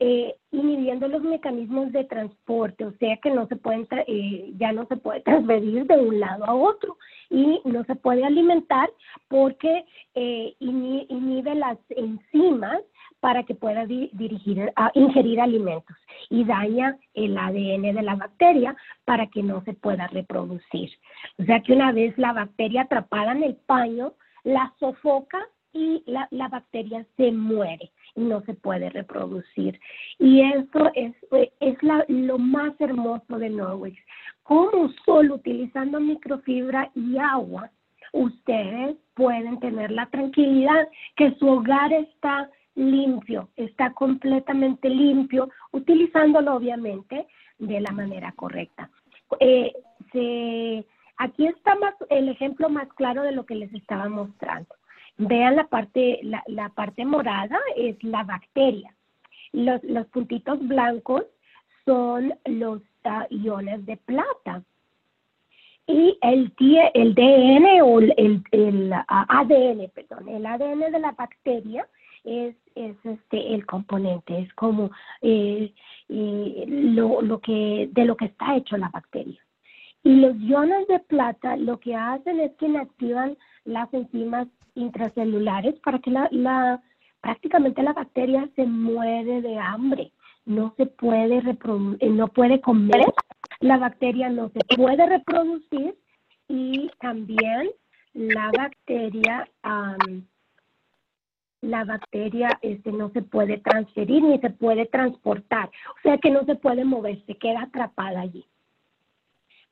eh, 0.00 0.34
inhibiendo 0.50 1.06
los 1.08 1.22
mecanismos 1.22 1.92
de 1.92 2.04
transporte, 2.04 2.84
o 2.84 2.92
sea 2.98 3.16
que 3.18 3.30
no 3.30 3.46
se 3.46 3.56
pueden 3.56 3.86
eh, 4.06 4.52
ya 4.56 4.72
no 4.72 4.86
se 4.86 4.96
puede 4.96 5.20
transferir 5.22 5.86
de 5.86 5.96
un 5.96 6.20
lado 6.20 6.44
a 6.44 6.54
otro 6.54 6.96
y 7.30 7.60
no 7.64 7.84
se 7.84 7.94
puede 7.94 8.24
alimentar 8.24 8.90
porque 9.28 9.84
eh, 10.14 10.54
inhibe 10.58 11.54
las 11.54 11.78
enzimas 11.90 12.80
para 13.20 13.44
que 13.44 13.54
pueda 13.54 13.86
dirigir, 13.86 14.70
a 14.76 14.90
ingerir 14.94 15.40
alimentos 15.40 15.96
y 16.28 16.44
daña 16.44 16.98
el 17.14 17.38
ADN 17.38 17.94
de 17.94 18.02
la 18.02 18.16
bacteria 18.16 18.76
para 19.06 19.28
que 19.28 19.42
no 19.42 19.62
se 19.64 19.72
pueda 19.72 20.08
reproducir. 20.08 20.90
O 21.38 21.44
sea 21.44 21.60
que 21.60 21.72
una 21.72 21.92
vez 21.92 22.18
la 22.18 22.34
bacteria 22.34 22.82
atrapada 22.82 23.32
en 23.32 23.42
el 23.42 23.56
paño, 23.56 24.12
la 24.42 24.74
sofoca 24.78 25.48
y 25.72 26.04
la, 26.06 26.48
bacteria 26.48 27.06
se 27.16 27.32
muere 27.32 27.90
no 28.14 28.40
se 28.42 28.54
puede 28.54 28.90
reproducir. 28.90 29.80
Y 30.18 30.40
eso 30.40 30.90
es, 30.94 31.14
es 31.60 31.78
lo 32.08 32.38
más 32.38 32.74
hermoso 32.80 33.38
de 33.38 33.50
Norwich. 33.50 33.98
Como 34.42 34.90
solo 35.04 35.36
utilizando 35.36 36.00
microfibra 36.00 36.90
y 36.94 37.18
agua, 37.18 37.70
ustedes 38.12 38.96
pueden 39.14 39.58
tener 39.58 39.90
la 39.90 40.06
tranquilidad 40.06 40.88
que 41.16 41.34
su 41.36 41.48
hogar 41.48 41.92
está 41.92 42.50
limpio, 42.74 43.48
está 43.56 43.92
completamente 43.92 44.88
limpio, 44.88 45.48
utilizándolo 45.72 46.54
obviamente 46.54 47.26
de 47.58 47.80
la 47.80 47.92
manera 47.92 48.32
correcta. 48.32 48.90
Eh, 49.40 49.72
aquí 51.16 51.46
está 51.46 51.74
más, 51.76 51.94
el 52.10 52.28
ejemplo 52.28 52.68
más 52.68 52.88
claro 52.94 53.22
de 53.22 53.32
lo 53.32 53.46
que 53.46 53.54
les 53.54 53.72
estaba 53.74 54.08
mostrando. 54.08 54.74
Vean 55.16 55.56
la 55.56 55.66
parte, 55.68 56.20
la, 56.22 56.68
parte 56.70 57.04
morada 57.04 57.58
es 57.76 58.02
la 58.02 58.24
bacteria. 58.24 58.94
Los, 59.52 59.82
los 59.84 60.06
puntitos 60.08 60.58
blancos 60.66 61.24
son 61.84 62.34
los 62.46 62.80
uh, 63.04 63.24
iones 63.30 63.86
de 63.86 63.96
plata. 63.96 64.62
Y 65.86 66.18
el, 66.22 66.52
el 66.94 67.14
DN 67.14 67.82
o 67.82 68.00
el, 68.00 68.42
el, 68.50 68.92
ADN, 68.92 69.90
perdón, 69.94 70.28
el 70.28 70.46
ADN 70.46 70.90
de 70.90 70.98
la 70.98 71.12
bacteria 71.12 71.86
es, 72.24 72.56
es 72.74 72.96
este 73.04 73.54
el 73.54 73.66
componente, 73.66 74.38
es 74.38 74.52
como 74.54 74.90
eh, 75.20 75.72
eh, 76.08 76.64
lo, 76.66 77.20
lo 77.20 77.38
que, 77.40 77.88
de 77.92 78.04
lo 78.06 78.16
que 78.16 78.24
está 78.26 78.56
hecho 78.56 78.78
la 78.78 78.88
bacteria. 78.88 79.38
Y 80.02 80.16
los 80.16 80.36
iones 80.40 80.88
de 80.88 81.00
plata 81.00 81.56
lo 81.56 81.78
que 81.80 81.94
hacen 81.94 82.40
es 82.40 82.52
que 82.56 82.66
inactivan 82.66 83.36
las 83.64 83.92
enzimas 83.92 84.48
intracelulares 84.74 85.74
para 85.80 85.98
que 85.98 86.10
la, 86.10 86.28
la 86.30 86.82
prácticamente 87.20 87.82
la 87.82 87.92
bacteria 87.92 88.48
se 88.54 88.66
muere 88.66 89.40
de 89.40 89.58
hambre, 89.58 90.12
no 90.44 90.74
se 90.76 90.86
puede 90.86 91.40
reproducir, 91.40 92.10
no 92.10 92.28
puede 92.28 92.60
comer, 92.60 93.04
la 93.60 93.78
bacteria 93.78 94.28
no 94.28 94.50
se 94.50 94.60
puede 94.76 95.06
reproducir 95.06 95.96
y 96.48 96.90
también 97.00 97.70
la 98.12 98.50
bacteria 98.56 99.48
la 101.62 101.84
bacteria 101.84 102.58
este, 102.60 102.92
no 102.92 103.08
se 103.10 103.22
puede 103.22 103.56
transferir 103.58 104.22
ni 104.22 104.38
se 104.38 104.50
puede 104.50 104.84
transportar, 104.86 105.68
o 105.68 106.00
sea 106.02 106.18
que 106.18 106.30
no 106.30 106.44
se 106.44 106.56
puede 106.56 106.84
mover, 106.84 107.24
se 107.24 107.36
queda 107.36 107.62
atrapada 107.62 108.20
allí. 108.20 108.44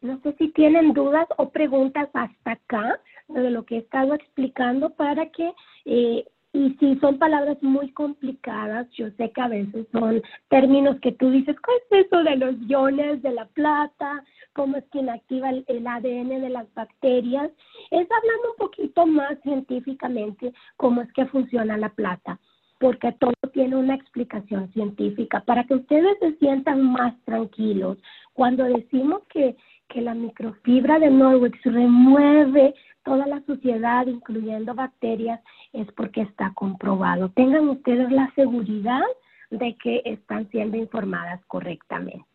No 0.02 0.20
sé 0.20 0.34
si 0.38 0.48
tienen 0.48 0.92
dudas 0.92 1.26
o 1.38 1.50
preguntas 1.50 2.08
hasta 2.12 2.52
acá 2.52 3.00
de 3.28 3.50
lo 3.50 3.64
que 3.64 3.76
he 3.76 3.78
estado 3.78 4.14
explicando 4.14 4.90
para 4.90 5.30
que 5.30 5.52
eh, 5.86 6.24
y 6.54 6.74
si 6.78 6.96
son 6.98 7.18
palabras 7.18 7.56
muy 7.62 7.90
complicadas, 7.92 8.86
yo 8.90 9.08
sé 9.12 9.30
que 9.30 9.40
a 9.40 9.48
veces 9.48 9.86
son 9.90 10.22
términos 10.48 10.98
que 11.00 11.12
tú 11.12 11.30
dices, 11.30 11.56
¿qué 11.56 11.98
es 11.98 12.06
eso 12.06 12.22
de 12.22 12.36
los 12.36 12.54
iones 12.68 13.22
de 13.22 13.32
la 13.32 13.46
plata? 13.46 14.22
¿Cómo 14.52 14.76
es 14.76 14.84
que 14.92 14.98
inactiva 14.98 15.48
el, 15.48 15.86
ADN 15.86 16.28
de 16.28 16.50
las 16.50 16.72
bacterias? 16.74 17.50
Es 17.90 18.06
hablando 18.10 18.50
un 18.50 18.56
poquito 18.58 19.06
más 19.06 19.38
científicamente 19.42 20.52
cómo 20.76 21.00
es 21.00 21.10
que 21.14 21.24
funciona 21.24 21.78
la 21.78 21.88
plata, 21.88 22.38
porque 22.78 23.12
todo 23.12 23.32
tiene 23.54 23.76
una 23.76 23.94
explicación 23.94 24.70
científica 24.74 25.40
para 25.46 25.64
que 25.64 25.76
ustedes 25.76 26.18
se 26.18 26.36
sientan 26.36 26.82
más 26.82 27.14
tranquilos. 27.24 27.96
Cuando 28.34 28.64
decimos 28.64 29.22
que 29.30 29.56
que 29.92 30.00
la 30.00 30.14
microfibra 30.14 30.98
de 30.98 31.10
Norwex 31.10 31.58
remueve 31.64 32.74
toda 33.04 33.26
la 33.26 33.42
suciedad, 33.42 34.06
incluyendo 34.06 34.74
bacterias, 34.74 35.40
es 35.72 35.86
porque 35.92 36.22
está 36.22 36.52
comprobado. 36.54 37.30
Tengan 37.30 37.68
ustedes 37.68 38.10
la 38.10 38.32
seguridad 38.34 39.02
de 39.50 39.76
que 39.76 40.02
están 40.04 40.48
siendo 40.50 40.76
informadas 40.76 41.44
correctamente. 41.46 42.31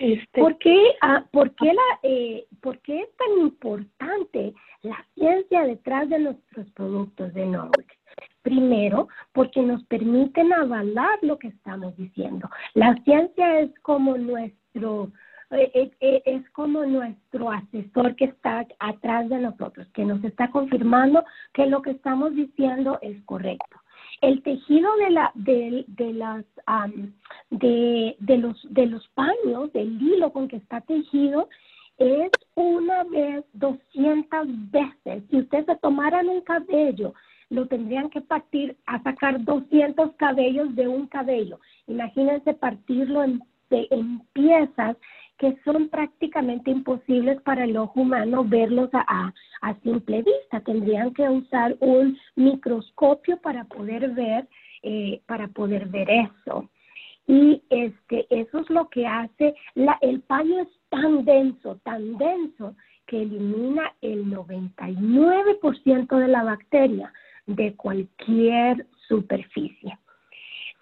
Este, 0.00 0.40
¿Por, 0.40 0.56
qué, 0.56 0.94
ah, 1.02 1.26
por, 1.30 1.54
qué 1.56 1.66
la, 1.66 1.98
eh, 2.02 2.46
¿Por 2.62 2.78
qué 2.78 3.02
es 3.02 3.16
tan 3.16 3.38
importante 3.38 4.54
la 4.80 4.96
ciencia 5.14 5.64
detrás 5.64 6.08
de 6.08 6.20
nuestros 6.20 6.70
productos 6.70 7.34
de 7.34 7.44
Norwex? 7.44 7.94
Primero, 8.40 9.08
porque 9.34 9.60
nos 9.60 9.84
permiten 9.84 10.54
avalar 10.54 11.18
lo 11.20 11.38
que 11.38 11.48
estamos 11.48 11.94
diciendo. 11.98 12.48
La 12.72 12.94
ciencia 13.04 13.60
es 13.60 13.78
como 13.80 14.16
nuestro, 14.16 15.12
eh, 15.50 15.90
eh, 16.00 16.22
es 16.24 16.48
como 16.52 16.86
nuestro 16.86 17.50
asesor 17.50 18.16
que 18.16 18.24
está 18.24 18.66
atrás 18.78 19.28
de 19.28 19.38
nosotros, 19.38 19.86
que 19.92 20.06
nos 20.06 20.24
está 20.24 20.50
confirmando 20.50 21.22
que 21.52 21.66
lo 21.66 21.82
que 21.82 21.90
estamos 21.90 22.34
diciendo 22.34 22.98
es 23.02 23.22
correcto. 23.26 23.79
El 24.20 24.42
tejido 24.42 24.94
de, 24.96 25.10
la, 25.10 25.32
de, 25.34 25.86
las, 26.12 26.44
de, 27.50 28.16
de, 28.18 28.38
los, 28.38 28.66
de 28.70 28.86
los 28.86 29.08
paños, 29.08 29.72
del 29.72 30.00
hilo 30.00 30.32
con 30.32 30.48
que 30.48 30.56
está 30.56 30.80
tejido, 30.82 31.48
es 31.96 32.30
una 32.54 33.04
vez 33.04 33.44
200 33.54 34.46
veces. 34.70 35.24
Si 35.30 35.38
ustedes 35.38 35.66
se 35.66 35.76
tomaran 35.76 36.28
un 36.28 36.40
cabello 36.42 37.14
lo 37.50 37.66
tendrían 37.66 38.08
que 38.10 38.20
partir 38.20 38.76
a 38.86 39.02
sacar 39.02 39.44
200 39.44 40.12
cabellos 40.16 40.74
de 40.76 40.86
un 40.88 41.06
cabello. 41.08 41.60
Imagínense 41.88 42.54
partirlo 42.54 43.24
en, 43.24 43.42
en 43.70 44.20
piezas 44.32 44.96
que 45.40 45.58
son 45.64 45.88
prácticamente 45.88 46.70
imposibles 46.70 47.40
para 47.40 47.64
el 47.64 47.74
ojo 47.78 48.02
humano 48.02 48.44
verlos 48.44 48.90
a, 48.92 49.32
simple 49.82 50.22
vista. 50.22 50.60
Tendrían 50.60 51.14
que 51.14 51.26
usar 51.26 51.78
un 51.80 52.18
microscopio 52.36 53.38
para 53.38 53.64
poder 53.64 54.10
ver, 54.10 54.46
eh, 54.82 55.22
para 55.24 55.48
poder 55.48 55.86
ver 55.88 56.08
eso. 56.10 56.68
Y 57.26 57.62
este, 57.70 58.26
eso 58.28 58.58
es 58.58 58.68
lo 58.68 58.90
que 58.90 59.06
hace, 59.06 59.54
el 60.02 60.20
paño 60.20 60.60
es 60.60 60.68
tan 60.90 61.24
denso, 61.24 61.80
tan 61.84 62.18
denso, 62.18 62.74
que 63.06 63.22
elimina 63.22 63.94
el 64.02 64.26
99% 64.26 66.18
de 66.18 66.28
la 66.28 66.44
bacteria 66.44 67.10
de 67.46 67.74
cualquier 67.76 68.86
superficie. 69.08 69.98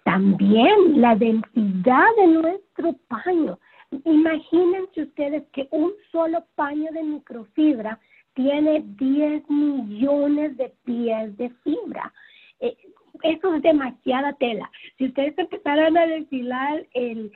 También 0.03 0.99
la 0.99 1.15
densidad 1.15 2.07
de 2.17 2.27
nuestro 2.27 2.93
paño. 3.07 3.57
Imagínense 4.05 5.03
ustedes 5.03 5.43
que 5.51 5.67
un 5.71 5.91
solo 6.11 6.45
paño 6.55 6.91
de 6.91 7.03
microfibra 7.03 7.99
tiene 8.33 8.83
10 8.85 9.49
millones 9.49 10.55
de 10.57 10.71
pies 10.85 11.35
de 11.37 11.49
fibra. 11.63 12.13
Eh, 12.59 12.77
eso 13.23 13.53
es 13.55 13.61
demasiada 13.61 14.33
tela. 14.33 14.69
Si 14.97 15.05
ustedes 15.05 15.37
empezaran 15.37 15.97
a 15.97 16.05
desfilar 16.05 16.85
el, 16.93 17.31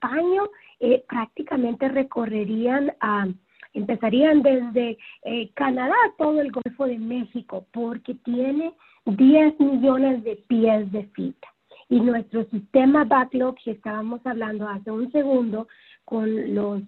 paño, 0.00 0.48
eh, 0.80 1.04
prácticamente 1.08 1.88
recorrerían 1.88 2.92
a 3.00 3.26
empezarían 3.74 4.42
desde 4.42 4.96
eh, 5.24 5.50
Canadá 5.52 5.94
todo 6.16 6.40
el 6.40 6.50
Golfo 6.50 6.86
de 6.86 6.98
México, 6.98 7.66
porque 7.72 8.14
tiene 8.14 8.72
10 9.04 9.60
millones 9.60 10.24
de 10.24 10.36
pies 10.48 10.90
de 10.92 11.04
fibra. 11.08 11.52
Y 11.88 12.00
nuestro 12.00 12.44
sistema 12.46 13.04
backlog, 13.04 13.54
que 13.62 13.72
estábamos 13.72 14.20
hablando 14.24 14.66
hace 14.66 14.90
un 14.90 15.12
segundo, 15.12 15.68
con 16.06 16.54
los, 16.54 16.82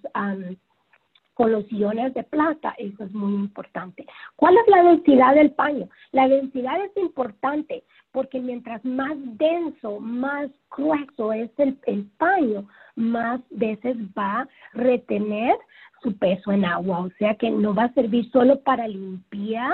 con 1.34 1.52
los 1.52 1.70
iones 1.70 2.14
de 2.14 2.24
plata, 2.24 2.74
eso 2.78 3.04
es 3.04 3.12
muy 3.12 3.34
importante. 3.34 4.06
¿Cuál 4.36 4.56
es 4.56 4.66
la 4.68 4.82
densidad 4.82 5.34
del 5.34 5.50
paño? 5.50 5.88
La 6.12 6.26
densidad 6.26 6.82
es 6.82 6.96
importante 6.96 7.84
porque 8.12 8.40
mientras 8.40 8.82
más 8.84 9.16
denso, 9.36 10.00
más 10.00 10.50
grueso 10.74 11.32
es 11.32 11.50
el, 11.58 11.78
el 11.86 12.04
paño, 12.16 12.66
más 12.96 13.40
veces 13.50 13.96
va 14.16 14.40
a 14.40 14.48
retener 14.72 15.54
su 16.02 16.16
peso 16.16 16.52
en 16.52 16.64
agua, 16.64 17.00
o 17.00 17.10
sea 17.18 17.34
que 17.34 17.50
no 17.50 17.74
va 17.74 17.84
a 17.84 17.94
servir 17.94 18.30
solo 18.30 18.60
para 18.60 18.86
limpiar 18.86 19.72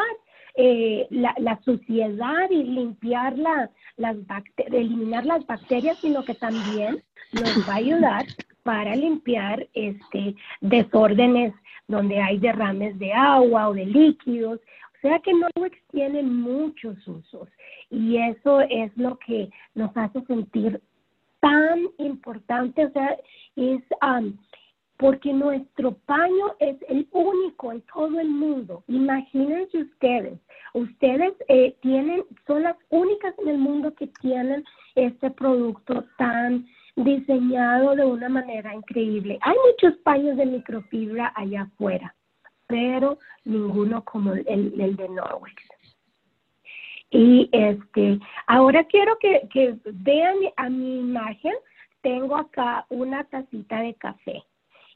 eh, 0.56 1.06
la, 1.10 1.60
suciedad 1.64 2.48
y 2.50 2.62
limpiar 2.62 3.36
la, 3.38 3.70
las 3.96 4.16
eliminar 4.56 5.26
las 5.26 5.46
bacterias, 5.46 5.98
sino 5.98 6.24
que 6.24 6.34
también 6.34 7.02
nos 7.32 7.68
va 7.68 7.74
a 7.74 7.76
ayudar 7.76 8.24
para 8.64 8.96
limpiar 8.96 9.68
este 9.74 10.34
desórdenes 10.60 11.54
donde 11.86 12.20
hay 12.20 12.38
derrames 12.38 12.98
de 12.98 13.12
agua 13.12 13.68
o 13.68 13.74
de 13.74 13.86
líquidos. 13.86 14.58
O 14.58 15.00
sea 15.00 15.20
que 15.20 15.32
Norwex 15.32 15.78
tiene 15.92 16.22
muchos 16.22 16.96
usos 17.06 17.48
y 17.90 18.16
eso 18.16 18.60
es 18.62 18.90
lo 18.96 19.18
que 19.18 19.50
nos 19.74 19.96
hace 19.96 20.20
sentir 20.22 20.80
tan 21.40 21.88
importante, 21.98 22.86
o 22.86 22.90
sea, 22.92 23.16
es 23.56 23.82
porque 24.96 25.32
nuestro 25.32 25.92
paño 26.06 26.54
es 26.60 26.76
el 26.88 27.06
único 27.12 27.72
en 27.72 27.82
todo 27.82 28.18
el 28.18 28.30
mundo. 28.30 28.82
Imagínense 28.88 29.82
ustedes, 29.82 30.38
ustedes 30.72 31.34
eh, 31.48 31.76
tienen, 31.82 32.24
son 32.46 32.62
las 32.62 32.76
únicas 32.88 33.34
en 33.40 33.48
el 33.48 33.58
mundo 33.58 33.94
que 33.94 34.06
tienen 34.22 34.64
este 34.94 35.30
producto 35.30 36.04
tan 36.16 36.66
diseñado 36.96 37.96
de 37.96 38.04
una 38.04 38.28
manera 38.28 38.74
increíble. 38.74 39.38
Hay 39.42 39.56
muchos 39.70 39.98
paños 40.02 40.36
de 40.36 40.46
microfibra 40.46 41.32
allá 41.34 41.62
afuera, 41.62 42.14
pero 42.66 43.18
ninguno 43.44 44.04
como 44.04 44.32
el, 44.32 44.46
el 44.46 44.96
de 44.96 45.08
Norwex. 45.08 45.62
Y 47.10 47.48
este, 47.52 48.18
ahora 48.46 48.84
quiero 48.84 49.16
que, 49.18 49.48
que 49.52 49.76
vean 49.84 50.36
a 50.56 50.68
mi 50.68 51.00
imagen, 51.00 51.54
tengo 52.02 52.36
acá 52.36 52.86
una 52.88 53.24
tacita 53.24 53.80
de 53.80 53.94
café 53.94 54.42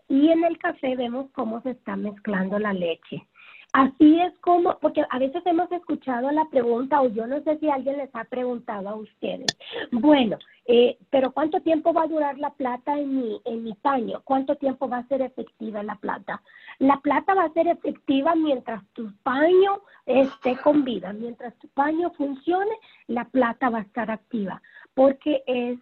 y 0.09 0.31
en 0.31 0.43
el 0.45 0.59
café 0.59 0.97
vemos 0.97 1.31
cómo 1.33 1.61
se 1.63 1.71
está 1.71 1.95
mezclando 1.97 2.59
la 2.59 2.73
leche. 2.73 3.27
Así 3.73 4.19
es 4.21 4.37
como, 4.39 4.79
porque 4.79 5.05
a 5.11 5.19
veces 5.19 5.43
hemos 5.45 5.71
escuchado 5.71 6.31
la 6.31 6.47
pregunta, 6.47 7.03
o 7.03 7.09
yo 7.09 7.27
no 7.27 7.41
sé 7.43 7.59
si 7.59 7.69
alguien 7.69 7.99
les 7.99 8.15
ha 8.15 8.25
preguntado 8.25 8.89
a 8.89 8.95
ustedes, 8.95 9.47
bueno, 9.93 10.39
eh, 10.65 10.97
pero 11.11 11.33
¿cuánto 11.33 11.61
tiempo 11.61 11.93
va 11.93 12.05
a 12.05 12.09
durar 12.09 12.39
la 12.39 12.51
plata 12.51 12.99
en 12.99 13.15
mi, 13.15 13.41
en 13.45 13.65
mi 13.65 13.75
paño? 13.75 14.23
¿Cuánto 14.25 14.57
tiempo 14.57 14.89
va 14.89 14.99
a 14.99 15.09
ser 15.09 15.21
efectiva 15.21 15.83
la 15.83 15.97
plata? 15.97 16.43
La 16.79 16.99
plata 17.01 17.35
va 17.35 17.45
a 17.45 17.53
ser 17.53 17.69
efectiva 17.69 18.35
mientras 18.35 18.83
tu 18.95 19.13
paño 19.23 19.83
esté 20.07 20.57
con 20.57 20.85
vida, 20.85 21.13
mientras 21.13 21.55
tu 21.59 21.69
paño 21.69 22.11
funcione, 22.13 22.73
la 23.07 23.27
plata 23.27 23.69
va 23.69 23.79
a 23.79 23.83
estar 23.83 24.11
activa, 24.11 24.63
porque 24.95 25.43
es... 25.47 25.79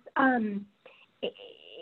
Eh, 1.22 1.32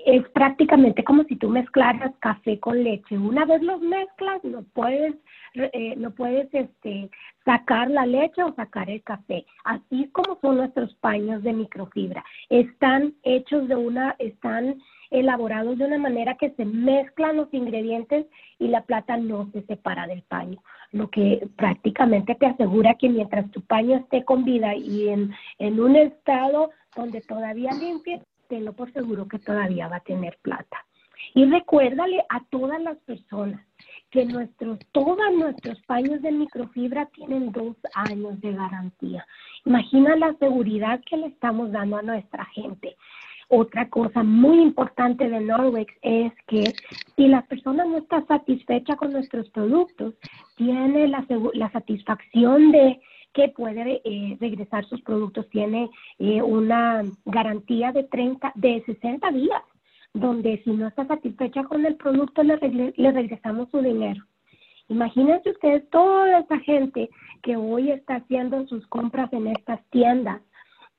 es 0.04 0.28
prácticamente 0.30 1.02
como 1.02 1.24
si 1.24 1.36
tú 1.36 1.48
mezclaras 1.48 2.12
café 2.20 2.60
con 2.60 2.84
leche. 2.84 3.16
Una 3.16 3.46
vez 3.46 3.62
los 3.62 3.80
mezclas, 3.80 4.44
no 4.44 4.62
puedes, 4.74 5.14
eh, 5.54 5.94
no 5.96 6.10
puedes 6.10 6.52
este, 6.52 7.10
sacar 7.44 7.90
la 7.90 8.04
leche 8.04 8.42
o 8.42 8.54
sacar 8.54 8.90
el 8.90 9.02
café. 9.02 9.46
Así 9.64 10.08
como 10.12 10.38
son 10.40 10.58
nuestros 10.58 10.94
paños 10.96 11.42
de 11.42 11.54
microfibra. 11.54 12.22
Están 12.50 13.14
hechos 13.22 13.66
de 13.66 13.76
una, 13.76 14.14
están 14.18 14.76
elaborados 15.10 15.78
de 15.78 15.86
una 15.86 15.98
manera 15.98 16.36
que 16.36 16.50
se 16.50 16.64
mezclan 16.66 17.36
los 17.36 17.52
ingredientes 17.54 18.26
y 18.58 18.68
la 18.68 18.82
plata 18.82 19.16
no 19.16 19.48
se 19.52 19.62
separa 19.62 20.06
del 20.06 20.22
paño, 20.22 20.62
lo 20.92 21.08
que 21.08 21.48
prácticamente 21.56 22.34
te 22.34 22.46
asegura 22.46 22.94
que 22.94 23.08
mientras 23.08 23.50
tu 23.52 23.62
paño 23.62 23.96
esté 23.96 24.24
con 24.24 24.44
vida 24.44 24.74
y 24.74 25.08
en, 25.08 25.32
en 25.58 25.80
un 25.80 25.96
estado 25.96 26.70
donde 26.96 27.20
todavía 27.20 27.70
limpie, 27.72 28.20
tenlo 28.54 28.72
por 28.72 28.92
seguro 28.92 29.26
que 29.26 29.40
todavía 29.40 29.88
va 29.88 29.96
a 29.96 30.08
tener 30.12 30.38
plata. 30.40 30.86
Y 31.34 31.44
recuérdale 31.44 32.24
a 32.28 32.44
todas 32.50 32.80
las 32.80 32.96
personas 32.98 33.60
que 34.12 34.24
nuestros, 34.24 34.78
todos 34.92 35.18
nuestros 35.36 35.80
paños 35.86 36.22
de 36.22 36.30
microfibra 36.30 37.06
tienen 37.06 37.50
dos 37.50 37.74
años 37.94 38.40
de 38.40 38.52
garantía. 38.52 39.26
Imagina 39.64 40.14
la 40.14 40.34
seguridad 40.34 41.00
que 41.04 41.16
le 41.16 41.26
estamos 41.26 41.72
dando 41.72 41.96
a 41.96 42.02
nuestra 42.02 42.44
gente. 42.44 42.94
Otra 43.48 43.88
cosa 43.88 44.22
muy 44.22 44.60
importante 44.60 45.28
de 45.28 45.40
Norwex 45.40 45.92
es 46.02 46.32
que 46.46 46.62
si 47.16 47.26
la 47.26 47.42
persona 47.42 47.84
no 47.84 47.98
está 47.98 48.24
satisfecha 48.26 48.94
con 48.94 49.12
nuestros 49.12 49.50
productos, 49.50 50.14
tiene 50.56 51.08
la, 51.08 51.26
la 51.54 51.72
satisfacción 51.72 52.70
de 52.70 53.00
que 53.34 53.48
puede 53.48 54.00
eh, 54.04 54.36
regresar 54.40 54.86
sus 54.86 55.02
productos. 55.02 55.48
Tiene 55.50 55.90
eh, 56.18 56.40
una 56.40 57.02
garantía 57.26 57.92
de 57.92 58.04
30, 58.04 58.52
de 58.54 58.82
60 58.86 59.30
días, 59.32 59.62
donde 60.14 60.62
si 60.64 60.70
no 60.70 60.88
está 60.88 61.06
satisfecha 61.06 61.64
con 61.64 61.84
el 61.84 61.96
producto, 61.96 62.42
le, 62.42 62.56
le 62.96 63.12
regresamos 63.12 63.68
su 63.70 63.82
dinero. 63.82 64.24
Imagínense 64.88 65.50
ustedes 65.50 65.88
toda 65.90 66.38
esa 66.38 66.58
gente 66.60 67.10
que 67.42 67.56
hoy 67.56 67.90
está 67.90 68.16
haciendo 68.16 68.66
sus 68.68 68.86
compras 68.86 69.30
en 69.32 69.48
estas 69.48 69.84
tiendas, 69.90 70.40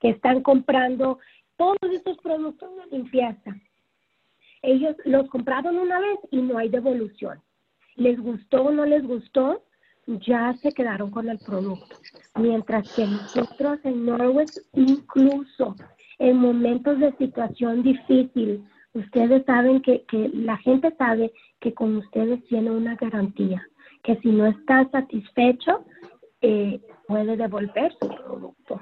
que 0.00 0.10
están 0.10 0.42
comprando 0.42 1.18
todos 1.56 1.78
estos 1.90 2.18
productos 2.18 2.68
de 2.76 2.96
limpieza 2.96 3.56
ellos 4.66 4.96
los 5.04 5.28
compraron 5.28 5.78
una 5.78 6.00
vez 6.00 6.18
y 6.30 6.38
no 6.38 6.58
hay 6.58 6.68
devolución. 6.68 7.40
Les 7.94 8.20
gustó 8.20 8.64
o 8.64 8.70
no 8.72 8.84
les 8.84 9.06
gustó, 9.06 9.62
ya 10.06 10.54
se 10.62 10.72
quedaron 10.72 11.10
con 11.10 11.28
el 11.28 11.38
producto. 11.38 11.96
Mientras 12.36 12.92
que 12.94 13.06
nosotros 13.06 13.78
en 13.84 14.06
Norway, 14.06 14.46
incluso 14.74 15.74
en 16.18 16.36
momentos 16.36 16.98
de 17.00 17.12
situación 17.16 17.82
difícil, 17.82 18.64
ustedes 18.94 19.44
saben 19.44 19.82
que, 19.82 20.04
que 20.04 20.30
la 20.32 20.56
gente 20.58 20.94
sabe 20.96 21.32
que 21.60 21.74
con 21.74 21.96
ustedes 21.96 22.44
tiene 22.46 22.70
una 22.70 22.94
garantía, 22.96 23.66
que 24.02 24.16
si 24.16 24.28
no 24.28 24.46
está 24.46 24.88
satisfecho, 24.90 25.84
eh, 26.40 26.80
puede 27.06 27.36
devolver 27.36 27.92
su 28.00 28.08
producto. 28.08 28.80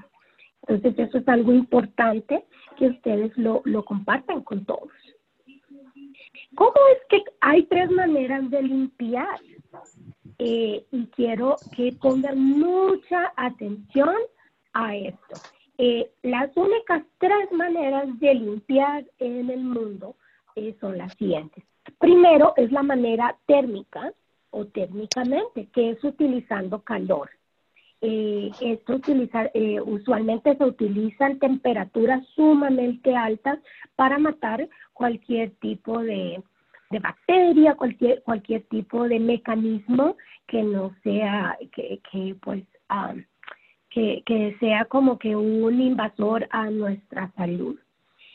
Entonces 0.66 1.08
eso 1.08 1.18
es 1.18 1.28
algo 1.28 1.52
importante 1.52 2.44
que 2.76 2.88
ustedes 2.88 3.36
lo, 3.36 3.62
lo 3.64 3.84
compartan 3.84 4.42
con 4.42 4.64
todos. 4.64 4.90
¿Cómo 6.54 6.74
es 6.92 7.06
que 7.08 7.22
hay 7.40 7.64
tres 7.64 7.90
maneras 7.90 8.48
de 8.50 8.62
limpiar? 8.62 9.38
Eh, 10.38 10.84
y 10.90 11.06
quiero 11.06 11.56
que 11.76 11.92
pongan 12.00 12.38
mucha 12.38 13.32
atención 13.36 14.16
a 14.72 14.96
esto. 14.96 15.34
Eh, 15.78 16.10
las 16.22 16.56
únicas 16.56 17.02
tres 17.18 17.50
maneras 17.52 18.06
de 18.18 18.34
limpiar 18.34 19.04
en 19.18 19.50
el 19.50 19.60
mundo 19.60 20.16
eh, 20.56 20.76
son 20.80 20.98
las 20.98 21.12
siguientes. 21.14 21.64
Primero 21.98 22.54
es 22.56 22.72
la 22.72 22.82
manera 22.82 23.36
térmica 23.46 24.12
o 24.50 24.66
térmicamente, 24.66 25.68
que 25.72 25.90
es 25.90 26.04
utilizando 26.04 26.82
calor. 26.82 27.30
esto 28.00 29.00
usualmente 29.86 30.56
se 30.56 30.64
utilizan 30.64 31.38
temperaturas 31.38 32.22
sumamente 32.34 33.16
altas 33.16 33.58
para 33.96 34.18
matar 34.18 34.68
cualquier 34.92 35.50
tipo 35.52 36.00
de, 36.00 36.42
de 36.90 36.98
bacteria, 36.98 37.74
cualquier, 37.74 38.22
cualquier 38.22 38.62
tipo 38.64 39.08
de 39.08 39.18
mecanismo 39.18 40.16
que 40.46 40.62
no 40.62 40.94
sea, 41.02 41.56
que, 41.72 42.00
que 42.10 42.36
pues, 42.40 42.64
que, 43.90 44.22
que 44.26 44.56
sea 44.60 44.84
como 44.86 45.18
que 45.18 45.36
un 45.36 45.80
invasor 45.80 46.46
a 46.50 46.70
nuestra 46.70 47.30
salud. 47.36 47.78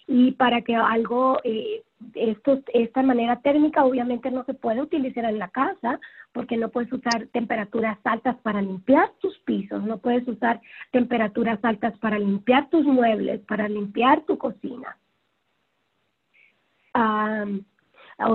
Y 0.08 0.32
para 0.32 0.62
que 0.62 0.76
algo, 0.76 1.40
eh, 1.44 1.84
esto, 2.16 2.62
esta 2.74 3.04
manera 3.04 3.42
térmica 3.42 3.86
obviamente 3.86 4.32
no 4.32 4.44
se 4.46 4.56
puede 4.56 4.82
utilizar 4.82 5.26
en 5.26 5.38
la 5.38 5.50
casa 5.50 6.00
porque 6.32 6.58
no 6.58 6.70
puedes 6.70 6.92
usar 6.92 7.28
temperaturas 7.28 7.98
altas 8.04 8.36
para 8.38 8.62
limpiar 8.62 9.12
tus 9.20 9.38
pisos, 9.40 9.84
no 9.84 10.00
puedes 10.00 10.28
usar 10.28 10.62
temperaturas 10.92 11.60
altas 11.64 11.98
para 12.00 12.18
limpiar 12.18 12.70
tus 12.70 12.86
muebles, 12.86 13.42
para 13.42 13.68
limpiar 13.68 14.22
tu 14.26 14.38
cocina. 14.38 14.98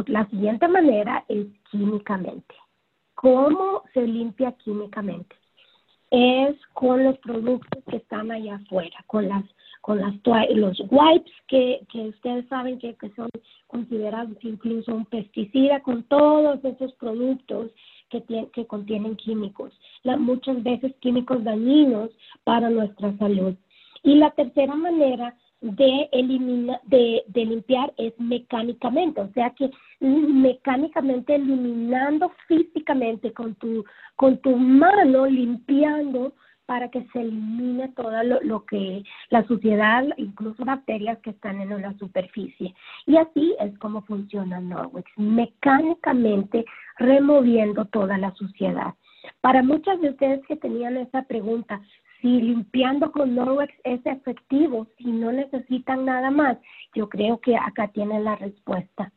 La 0.06 0.26
siguiente 0.30 0.66
manera 0.66 1.24
es 1.28 1.46
químicamente. 1.70 2.54
¿Cómo 3.14 3.82
se 3.92 4.06
limpia 4.06 4.52
químicamente? 4.52 5.36
Es 6.10 6.56
con 6.72 7.04
los 7.04 7.18
productos 7.18 7.82
que 7.90 7.96
están 7.96 8.30
allá 8.30 8.56
afuera, 8.56 8.96
con 9.06 9.28
las 9.28 9.44
con 9.82 10.00
las 10.00 10.14
los 10.54 10.80
wipes 10.88 11.32
que, 11.46 11.80
que 11.92 12.08
ustedes 12.08 12.48
saben 12.48 12.78
que, 12.78 12.94
que, 12.94 13.10
son 13.10 13.28
considerados 13.66 14.38
incluso 14.40 14.94
un 14.94 15.04
pesticida, 15.04 15.80
con 15.80 16.04
todos 16.04 16.64
esos 16.64 16.94
productos 16.94 17.70
que, 18.08 18.22
que 18.54 18.66
contienen 18.66 19.14
químicos, 19.16 19.78
muchas 20.20 20.62
veces 20.62 20.94
químicos 21.00 21.44
dañinos 21.44 22.10
para 22.44 22.70
nuestra 22.70 23.14
salud. 23.18 23.54
Y 24.02 24.14
la 24.14 24.30
tercera 24.30 24.74
manera 24.74 25.36
de, 25.64 26.08
eliminar, 26.12 26.78
de, 26.84 27.22
de, 27.28 27.46
limpiar 27.46 27.92
es 27.96 28.12
mecánicamente, 28.18 29.22
o 29.22 29.32
sea 29.32 29.50
que 29.50 29.70
mecánicamente 30.00 31.34
eliminando 31.34 32.30
físicamente 32.46 33.32
con 33.32 33.54
tu, 33.54 33.82
con 34.16 34.36
tu 34.38 34.54
mano, 34.56 35.24
limpiando 35.24 36.34
para 36.66 36.90
que 36.90 37.06
se 37.12 37.20
elimine 37.20 37.88
todo 37.90 38.22
lo, 38.24 38.40
lo, 38.42 38.66
que 38.66 39.02
la 39.30 39.46
suciedad, 39.46 40.04
incluso 40.18 40.64
bacterias 40.66 41.18
que 41.20 41.30
están 41.30 41.60
en 41.60 41.80
la 41.80 41.94
superficie. 41.94 42.74
Y 43.06 43.16
así 43.16 43.56
es 43.60 43.78
como 43.78 44.02
funciona 44.02 44.60
Norwex, 44.60 45.10
mecánicamente 45.16 46.64
removiendo 46.98 47.86
toda 47.86 48.18
la 48.18 48.34
suciedad. 48.34 48.94
Para 49.40 49.62
muchas 49.62 49.98
de 50.02 50.10
ustedes 50.10 50.46
que 50.46 50.56
tenían 50.56 50.98
esa 50.98 51.22
pregunta, 51.22 51.80
si 52.24 52.40
limpiando 52.40 53.12
con 53.12 53.34
Norwex 53.34 53.74
es 53.84 54.00
efectivo, 54.06 54.86
si 54.96 55.12
no 55.12 55.30
necesitan 55.30 56.06
nada 56.06 56.30
más, 56.30 56.56
yo 56.94 57.10
creo 57.10 57.38
que 57.38 57.54
acá 57.54 57.88
tienen 57.88 58.24
la 58.24 58.34
respuesta, 58.36 59.12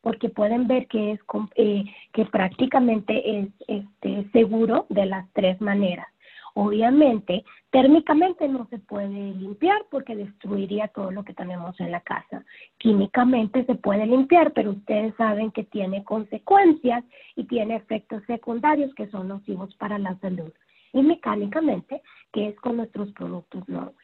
porque 0.00 0.28
pueden 0.28 0.68
ver 0.68 0.86
que 0.86 1.10
es 1.10 1.20
eh, 1.56 1.84
que 2.12 2.24
prácticamente 2.26 3.40
es 3.40 3.48
este, 3.66 4.30
seguro 4.30 4.86
de 4.90 5.06
las 5.06 5.28
tres 5.32 5.60
maneras. 5.60 6.06
Obviamente, 6.54 7.44
térmicamente 7.70 8.46
no 8.46 8.68
se 8.70 8.78
puede 8.78 9.34
limpiar 9.34 9.84
porque 9.90 10.14
destruiría 10.14 10.86
todo 10.86 11.10
lo 11.10 11.24
que 11.24 11.34
tenemos 11.34 11.80
en 11.80 11.90
la 11.90 12.00
casa. 12.02 12.44
Químicamente 12.78 13.64
se 13.64 13.74
puede 13.74 14.06
limpiar, 14.06 14.52
pero 14.52 14.70
ustedes 14.70 15.16
saben 15.16 15.50
que 15.50 15.64
tiene 15.64 16.04
consecuencias 16.04 17.02
y 17.34 17.42
tiene 17.42 17.74
efectos 17.74 18.22
secundarios 18.28 18.94
que 18.94 19.08
son 19.08 19.26
nocivos 19.26 19.74
para 19.74 19.98
la 19.98 20.16
salud 20.20 20.52
y 20.92 21.02
mecánicamente, 21.02 22.02
que 22.32 22.48
es 22.48 22.56
con 22.56 22.76
nuestros 22.76 23.10
productos 23.12 23.68
Norway. 23.68 23.94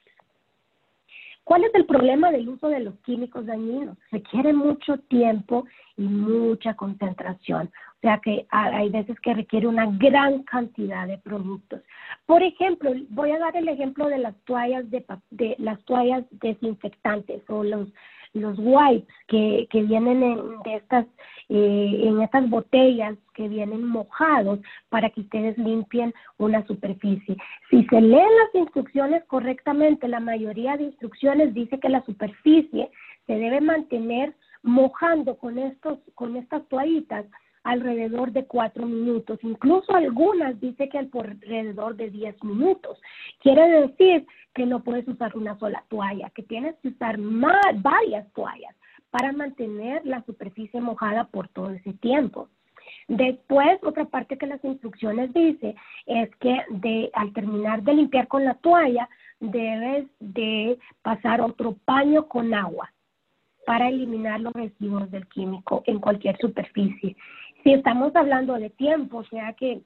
¿Cuál 1.45 1.65
es 1.65 1.75
el 1.75 1.87
problema 1.87 2.31
del 2.31 2.47
uso 2.47 2.69
de 2.69 2.81
los 2.81 2.95
químicos 3.01 3.47
dañinos? 3.47 3.97
Requiere 4.11 4.53
mucho 4.53 4.99
tiempo 5.09 5.65
y 5.97 6.03
mucha 6.03 6.75
concentración. 6.75 7.71
O 7.97 8.01
sea 8.03 8.21
que 8.23 8.47
hay 8.51 8.91
veces 8.91 9.19
que 9.21 9.33
requiere 9.33 9.67
una 9.67 9.87
gran 9.87 10.43
cantidad 10.43 11.07
de 11.07 11.17
productos. 11.17 11.81
Por 12.27 12.43
ejemplo, 12.43 12.93
voy 13.09 13.31
a 13.31 13.39
dar 13.39 13.57
el 13.57 13.67
ejemplo 13.69 14.09
de 14.09 14.19
las 14.19 14.37
toallas 14.45 14.91
de, 14.91 15.03
de 15.31 15.57
las 15.59 15.83
toallas 15.87 16.25
desinfectantes 16.33 17.43
o 17.49 17.65
los 17.65 17.89
los 18.35 18.59
wipes 18.59 19.15
que, 19.27 19.67
que 19.71 19.83
vienen 19.83 20.23
en, 20.23 20.63
de 20.65 20.77
estas, 20.77 21.07
eh, 21.51 22.01
en 22.05 22.21
estas 22.21 22.49
botellas 22.51 23.17
que 23.33 23.49
vienen 23.49 23.83
mojados 23.85 24.59
para 24.91 25.09
que 25.09 25.23
ustedes 25.23 25.57
limpien 25.57 26.13
una 26.37 26.67
superficie. 26.67 27.37
Si 27.71 27.85
se 27.87 28.01
leen 28.01 28.13
las 28.13 28.55
instrucciones 28.55 29.25
correctamente, 29.25 30.09
la 30.09 30.21
mayoría 30.21 30.77
de 30.77 30.85
instrucciones 30.85 31.55
dice 31.55 31.81
que 31.81 31.89
la 31.89 32.05
superficie 32.05 32.91
se 33.27 33.33
debe 33.33 33.63
mantener 33.63 34.35
mojando 34.63 35.39
con, 35.39 35.59
estos, 35.59 35.99
con 36.15 36.37
estas 36.37 36.69
toallitas 36.69 37.25
alrededor 37.65 38.33
de 38.33 38.45
cuatro 38.45 38.85
minutos. 38.85 39.39
Incluso 39.43 39.95
algunas 39.95 40.61
dice 40.61 40.89
que 40.89 40.99
alrededor 40.99 41.97
de 41.97 42.11
diez 42.11 42.43
minutos. 42.45 43.01
Quiere 43.41 43.87
decir 43.87 44.27
que 44.55 44.67
no 44.67 44.83
puedes 44.83 45.09
usar 45.09 45.37
una 45.37 45.59
sola 45.59 45.83
toalla, 45.89 46.31
que 46.31 46.43
tienes 46.43 46.77
que 46.83 46.89
usar 46.89 47.17
más, 47.19 47.83
varias 47.83 48.31
toallas 48.35 48.75
para 49.11 49.33
mantener 49.33 50.05
la 50.05 50.23
superficie 50.25 50.81
mojada 50.81 51.25
por 51.25 51.49
todo 51.49 51.71
ese 51.71 51.93
tiempo. 51.95 52.49
Después, 53.07 53.79
otra 53.83 54.05
parte 54.07 54.39
que 54.39 54.47
las 54.47 54.63
instrucciones 54.65 55.33
dice 55.33 55.75
es 56.07 56.35
que 56.37 56.57
de, 56.71 57.11
al 57.15 57.33
terminar 57.33 57.83
de 57.83 57.95
limpiar 57.95 58.29
con 58.29 58.45
la 58.45 58.55
toalla, 58.55 59.09
debes 59.41 60.07
de 60.21 60.79
pasar 61.03 61.41
otro 61.41 61.77
paño 61.85 62.29
con 62.29 62.53
agua 62.55 62.93
para 63.67 63.89
eliminar 63.89 64.41
los 64.41 64.53
residuos 64.53 65.11
del 65.11 65.29
químico 65.29 65.83
en 65.87 66.01
cualquier 66.01 66.37
superficie. 66.39 67.17
Si 67.63 67.73
estamos 67.73 68.15
hablando 68.17 68.55
de 68.55 68.71
tiempo, 68.71 69.19
o 69.19 69.25
sea 69.25 69.53
que 69.53 69.83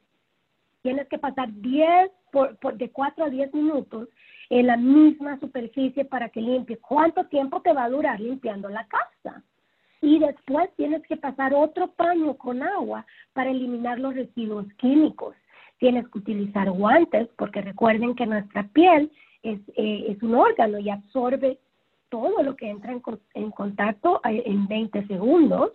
tienes 0.83 1.09
que 1.09 1.19
pasar 1.19 1.49
10 1.53 2.11
por, 2.31 2.77
de 2.77 2.91
4 2.91 3.25
a 3.25 3.31
10 3.31 3.55
minutos 3.55 4.09
en 4.53 4.67
la 4.67 4.77
misma 4.77 5.41
superficie 5.41 6.05
para 6.05 6.29
que 6.29 6.43
limpie. 6.43 6.77
¿Cuánto 6.77 7.25
tiempo 7.25 7.63
te 7.63 7.73
va 7.73 7.85
a 7.85 7.89
durar 7.89 8.21
limpiando 8.21 8.69
la 8.69 8.87
casa? 8.87 9.43
Y 10.03 10.19
después 10.19 10.69
tienes 10.77 11.01
que 11.07 11.17
pasar 11.17 11.55
otro 11.55 11.89
paño 11.93 12.37
con 12.37 12.63
agua 12.63 13.07
para 13.33 13.51
eliminar 13.51 13.99
los 13.99 14.15
residuos 14.15 14.67
químicos. 14.75 15.35
Tienes 15.79 16.07
que 16.09 16.19
utilizar 16.19 16.71
guantes 16.71 17.29
porque 17.39 17.63
recuerden 17.63 18.15
que 18.15 18.27
nuestra 18.27 18.65
piel 18.65 19.11
es, 19.43 19.59
eh, 19.75 20.05
es 20.09 20.23
un 20.23 20.35
órgano 20.35 20.79
y 20.79 20.91
absorbe 20.91 21.59
todo 22.11 22.43
lo 22.43 22.55
que 22.55 22.69
entra 22.69 22.93
en, 22.93 23.03
en 23.33 23.51
contacto 23.53 24.21
eh, 24.29 24.43
en 24.45 24.69
20 24.69 25.07
segundos. 25.07 25.71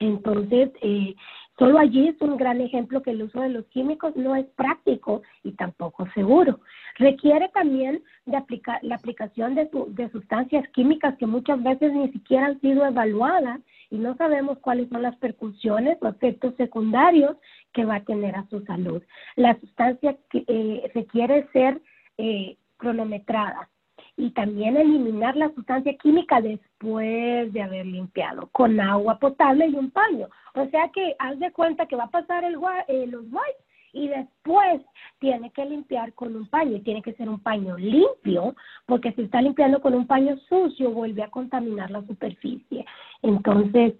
Entonces, 0.00 0.72
eh, 0.82 1.14
solo 1.58 1.78
allí 1.78 2.08
es 2.08 2.20
un 2.20 2.36
gran 2.36 2.60
ejemplo 2.60 3.02
que 3.02 3.10
el 3.10 3.22
uso 3.22 3.40
de 3.40 3.48
los 3.48 3.64
químicos 3.66 4.16
no 4.16 4.34
es 4.36 4.46
práctico 4.56 5.22
y 5.42 5.52
tampoco 5.52 6.06
seguro. 6.14 6.60
Requiere 6.96 7.48
también 7.50 8.02
de 8.26 8.42
la 8.82 8.94
aplicación 8.96 9.54
de, 9.54 9.68
de 9.88 10.10
sustancias 10.10 10.68
químicas 10.70 11.16
que 11.18 11.26
muchas 11.26 11.62
veces 11.62 11.92
ni 11.92 12.10
siquiera 12.12 12.46
han 12.46 12.60
sido 12.60 12.84
evaluadas 12.84 13.60
y 13.90 13.98
no 13.98 14.16
sabemos 14.16 14.58
cuáles 14.58 14.88
son 14.88 15.02
las 15.02 15.16
percusiones 15.16 15.98
o 16.00 16.08
efectos 16.08 16.54
secundarios 16.56 17.36
que 17.72 17.84
va 17.84 17.96
a 17.96 18.04
tener 18.04 18.34
a 18.36 18.46
su 18.48 18.60
salud. 18.64 19.02
La 19.36 19.58
sustancia 19.60 20.16
eh, 20.32 20.90
requiere 20.94 21.48
ser 21.52 21.80
eh, 22.18 22.56
cronometrada 22.76 23.68
y 24.16 24.30
también 24.30 24.76
eliminar 24.76 25.36
la 25.36 25.52
sustancia 25.54 25.96
química 25.96 26.40
después 26.40 27.52
de 27.52 27.62
haber 27.62 27.86
limpiado 27.86 28.48
con 28.52 28.80
agua 28.80 29.18
potable 29.18 29.66
y 29.66 29.74
un 29.74 29.90
paño. 29.90 30.28
O 30.54 30.66
sea 30.66 30.88
que 30.90 31.16
haz 31.18 31.38
de 31.38 31.52
cuenta 31.52 31.86
que 31.86 31.96
va 31.96 32.04
a 32.04 32.10
pasar 32.10 32.44
el, 32.44 32.56
eh, 32.88 33.06
los 33.08 33.24
wipes 33.24 33.64
y 33.92 34.08
después 34.08 34.82
tiene 35.20 35.50
que 35.50 35.64
limpiar 35.64 36.12
con 36.14 36.34
un 36.34 36.48
paño 36.48 36.76
y 36.76 36.80
tiene 36.80 37.02
que 37.02 37.14
ser 37.14 37.28
un 37.28 37.40
paño 37.40 37.76
limpio 37.76 38.54
porque 38.86 39.12
si 39.12 39.22
está 39.22 39.40
limpiando 39.40 39.80
con 39.80 39.94
un 39.94 40.06
paño 40.06 40.36
sucio 40.48 40.90
vuelve 40.90 41.22
a 41.22 41.30
contaminar 41.30 41.90
la 41.90 42.02
superficie. 42.02 42.84
Entonces, 43.22 43.94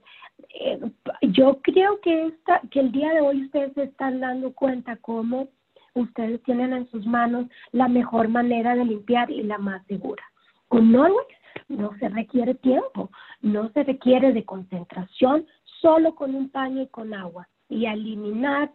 eh, 0.61 0.81
yo 1.23 1.61
creo 1.63 2.01
que, 2.01 2.27
esta, 2.27 2.61
que 2.71 2.81
el 2.81 2.93
día 2.93 3.13
de 3.15 3.21
hoy 3.21 3.45
ustedes 3.45 3.73
se 3.75 3.85
están 3.85 4.21
dando 4.21 4.53
cuenta 4.53 4.97
cómo 4.97 5.49
ustedes 5.95 6.43
tienen 6.43 6.73
en 6.73 6.91
sus 6.91 7.07
manos 7.07 7.47
la 7.73 7.89
mejor 7.89 8.29
manera 8.29 8.75
de 8.75 8.85
limpiar 8.85 9.31
y 9.31 9.43
la 9.43 9.59
más 9.59 9.85
segura. 9.87 10.23
Con 10.69 10.93
Norwex 10.93 11.35
no 11.69 11.97
se 11.99 12.09
requiere 12.09 12.55
tiempo, 12.55 13.11
no 13.41 13.71
se 13.71 13.85
requiere 13.85 14.33
de 14.33 14.45
concentración, 14.45 15.47
solo 15.81 16.15
con 16.15 16.35
un 16.35 16.51
paño 16.51 16.83
y 16.83 16.89
con 16.89 17.15
agua 17.15 17.49
y 17.69 17.87
eliminar 17.87 18.71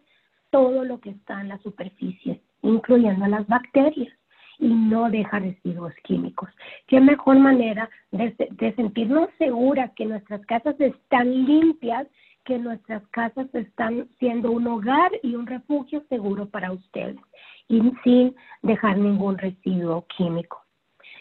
todo 0.49 0.83
lo 0.83 0.99
que 0.99 1.11
está 1.11 1.41
en 1.41 1.49
la 1.49 1.59
superficie, 1.59 2.41
incluyendo 2.61 3.27
las 3.27 3.47
bacterias 3.47 4.13
y 4.57 4.67
no 4.67 5.09
deja 5.09 5.39
residuos 5.39 5.93
químicos. 6.03 6.49
¿Qué 6.87 6.99
mejor 6.99 7.39
manera 7.39 7.89
de, 8.11 8.35
de 8.49 8.75
sentirnos 8.75 9.29
seguras 9.37 9.91
que 9.95 10.05
nuestras 10.05 10.45
casas 10.45 10.75
están 10.79 11.45
limpias 11.45 12.07
que 12.45 12.57
nuestras 12.57 13.05
casas 13.09 13.47
están 13.53 14.07
siendo 14.19 14.51
un 14.51 14.67
hogar 14.67 15.11
y 15.23 15.35
un 15.35 15.47
refugio 15.47 16.03
seguro 16.09 16.47
para 16.49 16.71
ustedes 16.71 17.17
y 17.67 17.81
sin 18.03 18.35
dejar 18.63 18.97
ningún 18.97 19.37
residuo 19.37 20.05
químico. 20.17 20.63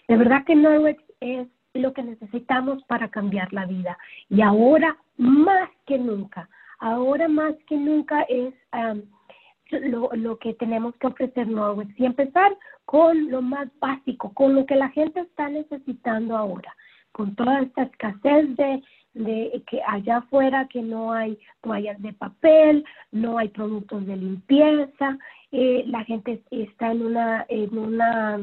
De 0.09 0.17
verdad 0.17 0.45
que 0.47 0.55
Norwex 0.55 1.03
es 1.21 1.47
lo 1.75 1.93
que 1.93 2.03
necesitamos 2.03 2.83
para 2.85 3.09
cambiar 3.09 3.53
la 3.53 3.67
vida 3.67 3.99
y 4.29 4.41
ahora 4.41 4.97
más 5.17 5.69
que 5.87 5.99
nunca, 5.99 6.49
ahora 6.79 7.29
más 7.29 7.55
que 7.67 7.77
nunca 7.77 8.23
es 8.23 8.55
um, 8.73 9.03
lo, 9.71 10.11
lo, 10.15 10.39
que 10.39 10.55
tenemos 10.55 10.97
que 10.97 11.09
ofrecer 11.09 11.47
Norwex 11.47 11.93
y 12.01 12.07
empezar 12.07 12.57
con 12.87 13.31
lo 13.31 13.43
más 13.43 13.69
básico, 13.81 14.33
con 14.33 14.55
lo 14.55 14.65
que 14.65 14.77
la 14.77 14.89
gente 14.89 15.21
está 15.21 15.51
necesitando 15.51 16.37
ahora, 16.37 16.75
con 17.13 17.35
toda 17.35 17.61
esta 17.61 17.83
escasez 17.83 18.57
de 18.57 18.83
de 19.19 19.63
que 19.69 19.81
allá 19.87 20.19
afuera 20.19 20.69
que 20.69 20.81
no 20.81 21.13
hay 21.13 21.39
toallas 21.63 22.01
de 22.01 22.13
papel, 22.13 22.85
no 23.11 23.39
hay 23.39 23.49
productos 23.49 24.07
de 24.07 24.17
limpieza, 24.17 25.19
eh, 25.51 25.85
la 25.87 26.05
gente 26.05 26.41
está 26.51 26.93
en 26.93 27.03
una 27.03 27.45
en 27.49 27.77
una 27.77 28.41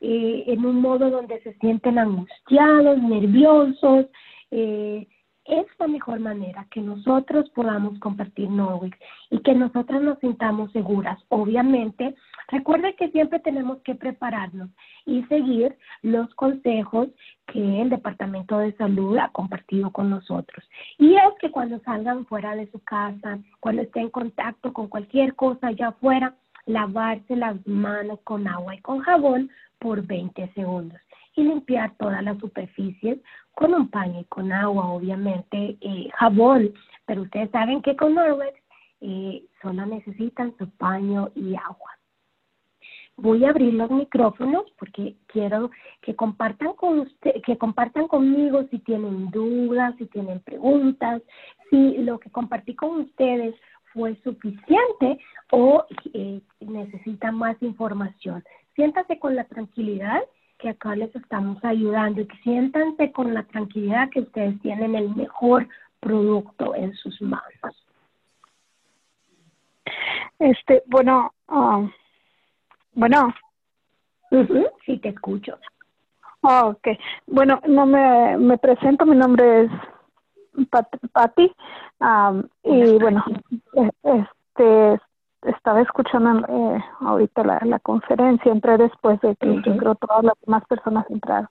eh, 0.00 0.44
en 0.46 0.64
un 0.64 0.80
modo 0.80 1.10
donde 1.10 1.40
se 1.42 1.52
sienten 1.54 1.98
angustiados, 1.98 2.98
nerviosos, 3.02 4.06
eh, 4.50 5.06
es 5.48 5.66
la 5.78 5.86
mejor 5.86 6.20
manera 6.20 6.66
que 6.70 6.80
nosotros 6.80 7.48
podamos 7.50 7.98
compartir 7.98 8.50
Norwich 8.50 8.94
y 9.30 9.38
que 9.40 9.54
nosotras 9.54 10.02
nos 10.02 10.18
sintamos 10.18 10.72
seguras. 10.72 11.18
Obviamente, 11.28 12.14
recuerde 12.48 12.94
que 12.96 13.10
siempre 13.10 13.40
tenemos 13.40 13.78
que 13.82 13.94
prepararnos 13.94 14.70
y 15.04 15.22
seguir 15.24 15.76
los 16.02 16.34
consejos 16.34 17.08
que 17.46 17.82
el 17.82 17.90
Departamento 17.90 18.58
de 18.58 18.72
Salud 18.76 19.16
ha 19.18 19.28
compartido 19.28 19.90
con 19.90 20.10
nosotros. 20.10 20.64
Y 20.98 21.14
es 21.14 21.34
que 21.40 21.50
cuando 21.50 21.78
salgan 21.80 22.26
fuera 22.26 22.56
de 22.56 22.70
su 22.70 22.80
casa, 22.80 23.38
cuando 23.60 23.82
estén 23.82 24.04
en 24.04 24.10
contacto 24.10 24.72
con 24.72 24.88
cualquier 24.88 25.34
cosa 25.34 25.68
allá 25.68 25.88
afuera, 25.88 26.34
lavarse 26.66 27.36
las 27.36 27.64
manos 27.66 28.18
con 28.24 28.48
agua 28.48 28.74
y 28.74 28.80
con 28.80 28.98
jabón 28.98 29.50
por 29.78 30.04
20 30.04 30.48
segundos 30.54 31.00
y 31.36 31.44
limpiar 31.44 31.94
todas 31.98 32.22
las 32.24 32.38
superficies 32.38 33.18
con 33.54 33.74
un 33.74 33.88
paño 33.88 34.20
y 34.20 34.24
con 34.24 34.52
agua, 34.52 34.88
obviamente, 34.88 35.76
eh, 35.80 36.08
jabón, 36.14 36.72
pero 37.06 37.22
ustedes 37.22 37.50
saben 37.50 37.82
que 37.82 37.94
con 37.94 38.14
Norwex 38.14 38.58
eh, 39.00 39.44
solo 39.62 39.86
necesitan 39.86 40.54
su 40.58 40.68
paño 40.70 41.30
y 41.34 41.54
agua. 41.54 41.92
Voy 43.18 43.44
a 43.44 43.50
abrir 43.50 43.72
los 43.74 43.90
micrófonos 43.90 44.64
porque 44.78 45.16
quiero 45.26 45.70
que 46.02 46.14
compartan 46.14 46.74
con 46.74 47.00
usted, 47.00 47.40
que 47.44 47.56
compartan 47.56 48.08
conmigo 48.08 48.64
si 48.70 48.78
tienen 48.80 49.30
dudas, 49.30 49.94
si 49.96 50.06
tienen 50.06 50.40
preguntas, 50.40 51.22
si 51.70 51.98
lo 51.98 52.18
que 52.18 52.30
compartí 52.30 52.74
con 52.74 53.00
ustedes 53.00 53.54
fue 53.94 54.16
suficiente 54.22 55.18
o 55.50 55.86
eh, 56.12 56.40
necesitan 56.60 57.36
más 57.36 57.56
información. 57.62 58.44
Siéntase 58.74 59.18
con 59.18 59.34
la 59.34 59.44
tranquilidad 59.44 60.22
que 60.66 60.70
acá 60.70 60.96
les 60.96 61.14
estamos 61.14 61.64
ayudando 61.64 62.20
y 62.20 62.26
que 62.26 62.36
siéntanse 62.38 63.12
con 63.12 63.32
la 63.32 63.44
tranquilidad 63.44 64.10
que 64.10 64.20
ustedes 64.20 64.60
tienen 64.62 64.96
el 64.96 65.14
mejor 65.14 65.68
producto 66.00 66.74
en 66.74 66.92
sus 66.94 67.22
manos. 67.22 67.86
Este, 70.40 70.82
bueno, 70.86 71.32
um, 71.48 71.88
bueno. 72.94 73.32
sí, 74.84 74.98
te 74.98 75.10
escucho. 75.10 75.56
Oh, 76.40 76.70
ok. 76.70 76.88
Bueno, 77.28 77.60
no 77.68 77.86
me, 77.86 78.36
me 78.36 78.58
presento, 78.58 79.06
mi 79.06 79.14
nombre 79.16 79.62
es 79.62 79.70
Patti. 81.12 81.52
Um, 82.00 82.42
y 82.64 82.98
bueno, 82.98 83.24
este, 84.02 85.00
estaba 85.42 85.80
escuchando 85.80 86.46
eh, 86.48 86.84
ahorita 87.00 87.44
la, 87.44 87.60
la, 87.62 87.78
conferencia, 87.78 88.50
entré 88.50 88.78
después 88.78 89.20
de 89.20 89.36
que 89.36 89.62
yo 89.62 89.76
creo 89.76 89.94
todas 89.94 90.24
las 90.24 90.34
demás 90.44 90.64
personas 90.66 91.06
entraron. 91.10 91.48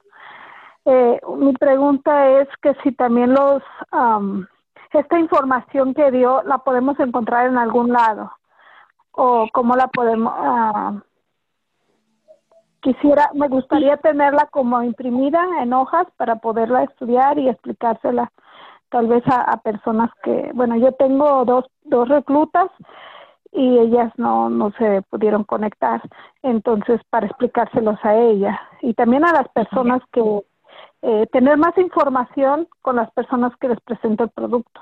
Eh, 0.86 1.20
mi 1.38 1.54
pregunta 1.54 2.42
es 2.42 2.48
que 2.62 2.76
si 2.84 2.92
también 2.92 3.34
los 3.34 3.64
esta 4.94 5.20
información 5.20 5.94
que 5.94 6.10
dio 6.12 6.42
la 6.44 6.60
podemos 6.60 6.98
encontrar 7.00 7.48
en 7.48 7.58
algún 7.58 7.92
lado 7.92 8.32
o 9.12 9.48
cómo 9.52 9.76
la 9.76 9.88
podemos 9.88 10.34
quisiera 12.82 13.30
me 13.34 13.50
gustaría 13.50 13.98
tenerla 13.98 14.48
como 14.52 14.82
imprimida 14.84 15.44
en 15.60 15.74
hojas 15.74 16.08
para 16.16 16.36
poderla 16.38 16.84
estudiar 16.84 17.38
y 17.40 17.50
explicársela 17.50 18.32
tal 18.90 19.08
vez 19.08 19.28
a, 19.28 19.42
a 19.42 19.58
personas 19.58 20.12
que 20.24 20.52
bueno 20.54 20.78
yo 20.78 20.94
tengo 20.94 21.44
dos 21.44 21.66
dos 21.84 22.08
reclutas 22.08 22.70
y 23.52 23.78
ellas 23.78 24.12
no, 24.18 24.50
no 24.50 24.72
se 24.78 25.02
pudieron 25.10 25.44
conectar. 25.44 26.02
Entonces, 26.44 27.02
para 27.10 27.28
explicárselos 27.28 27.98
a 28.04 28.16
ella 28.16 28.60
y 28.82 28.94
también 28.94 29.26
a 29.26 29.34
las 29.34 29.48
personas 29.50 30.02
que 30.12 30.22
eh, 31.02 31.28
tener 31.32 31.58
más 31.58 31.78
información 31.78 32.68
con 32.82 32.96
las 32.96 33.12
personas 33.12 33.56
que 33.58 33.70
les 33.70 33.80
presento 33.82 34.24
el 34.24 34.30
producto. 34.30 34.82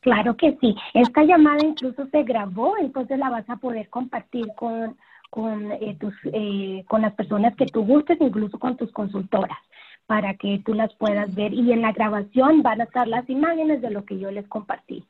Claro 0.00 0.36
que 0.36 0.56
sí. 0.60 0.74
Esta 0.94 1.22
llamada 1.22 1.64
incluso 1.64 2.06
se 2.06 2.24
grabó, 2.24 2.76
entonces 2.78 3.18
la 3.18 3.30
vas 3.30 3.48
a 3.48 3.56
poder 3.56 3.88
compartir 3.88 4.46
con 4.56 4.96
con 5.32 5.72
eh, 5.72 5.96
tus 5.98 6.14
eh, 6.24 6.84
con 6.88 7.00
las 7.00 7.14
personas 7.14 7.56
que 7.56 7.64
tú 7.64 7.86
gustes, 7.86 8.20
incluso 8.20 8.58
con 8.58 8.76
tus 8.76 8.92
consultoras, 8.92 9.56
para 10.06 10.34
que 10.34 10.60
tú 10.62 10.74
las 10.74 10.92
puedas 10.96 11.34
ver 11.34 11.54
y 11.54 11.72
en 11.72 11.80
la 11.80 11.92
grabación 11.92 12.62
van 12.62 12.82
a 12.82 12.84
estar 12.84 13.08
las 13.08 13.26
imágenes 13.30 13.80
de 13.80 13.88
lo 13.88 14.04
que 14.04 14.18
yo 14.18 14.30
les 14.30 14.46
compartí. 14.48 15.06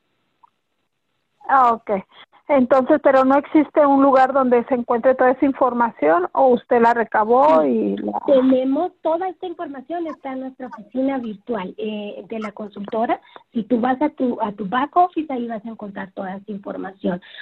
Ah, 1.49 1.73
ok. 1.73 1.91
Entonces, 2.49 2.99
pero 3.01 3.23
no 3.23 3.37
existe 3.37 3.85
un 3.85 4.01
lugar 4.01 4.33
donde 4.33 4.65
se 4.65 4.75
encuentre 4.75 5.15
toda 5.15 5.31
esa 5.31 5.45
información 5.45 6.27
o 6.33 6.47
usted 6.47 6.81
la 6.81 6.93
recabó 6.93 7.63
y 7.63 7.95
la... 7.95 8.19
Tenemos 8.25 8.91
toda 9.01 9.29
esta 9.29 9.47
información, 9.47 10.07
está 10.07 10.33
en 10.33 10.41
nuestra 10.41 10.67
oficina 10.67 11.19
virtual 11.19 11.73
eh, 11.77 12.25
de 12.27 12.39
la 12.39 12.51
consultora. 12.51 13.21
Si 13.53 13.63
tú 13.63 13.79
vas 13.79 14.01
a 14.01 14.09
tu, 14.09 14.37
a 14.41 14.51
tu 14.51 14.67
back 14.67 14.95
office, 14.97 15.31
ahí 15.31 15.47
vas 15.47 15.65
a 15.65 15.69
encontrar 15.69 16.11
toda 16.11 16.35
esta 16.35 16.51
información. 16.51 17.21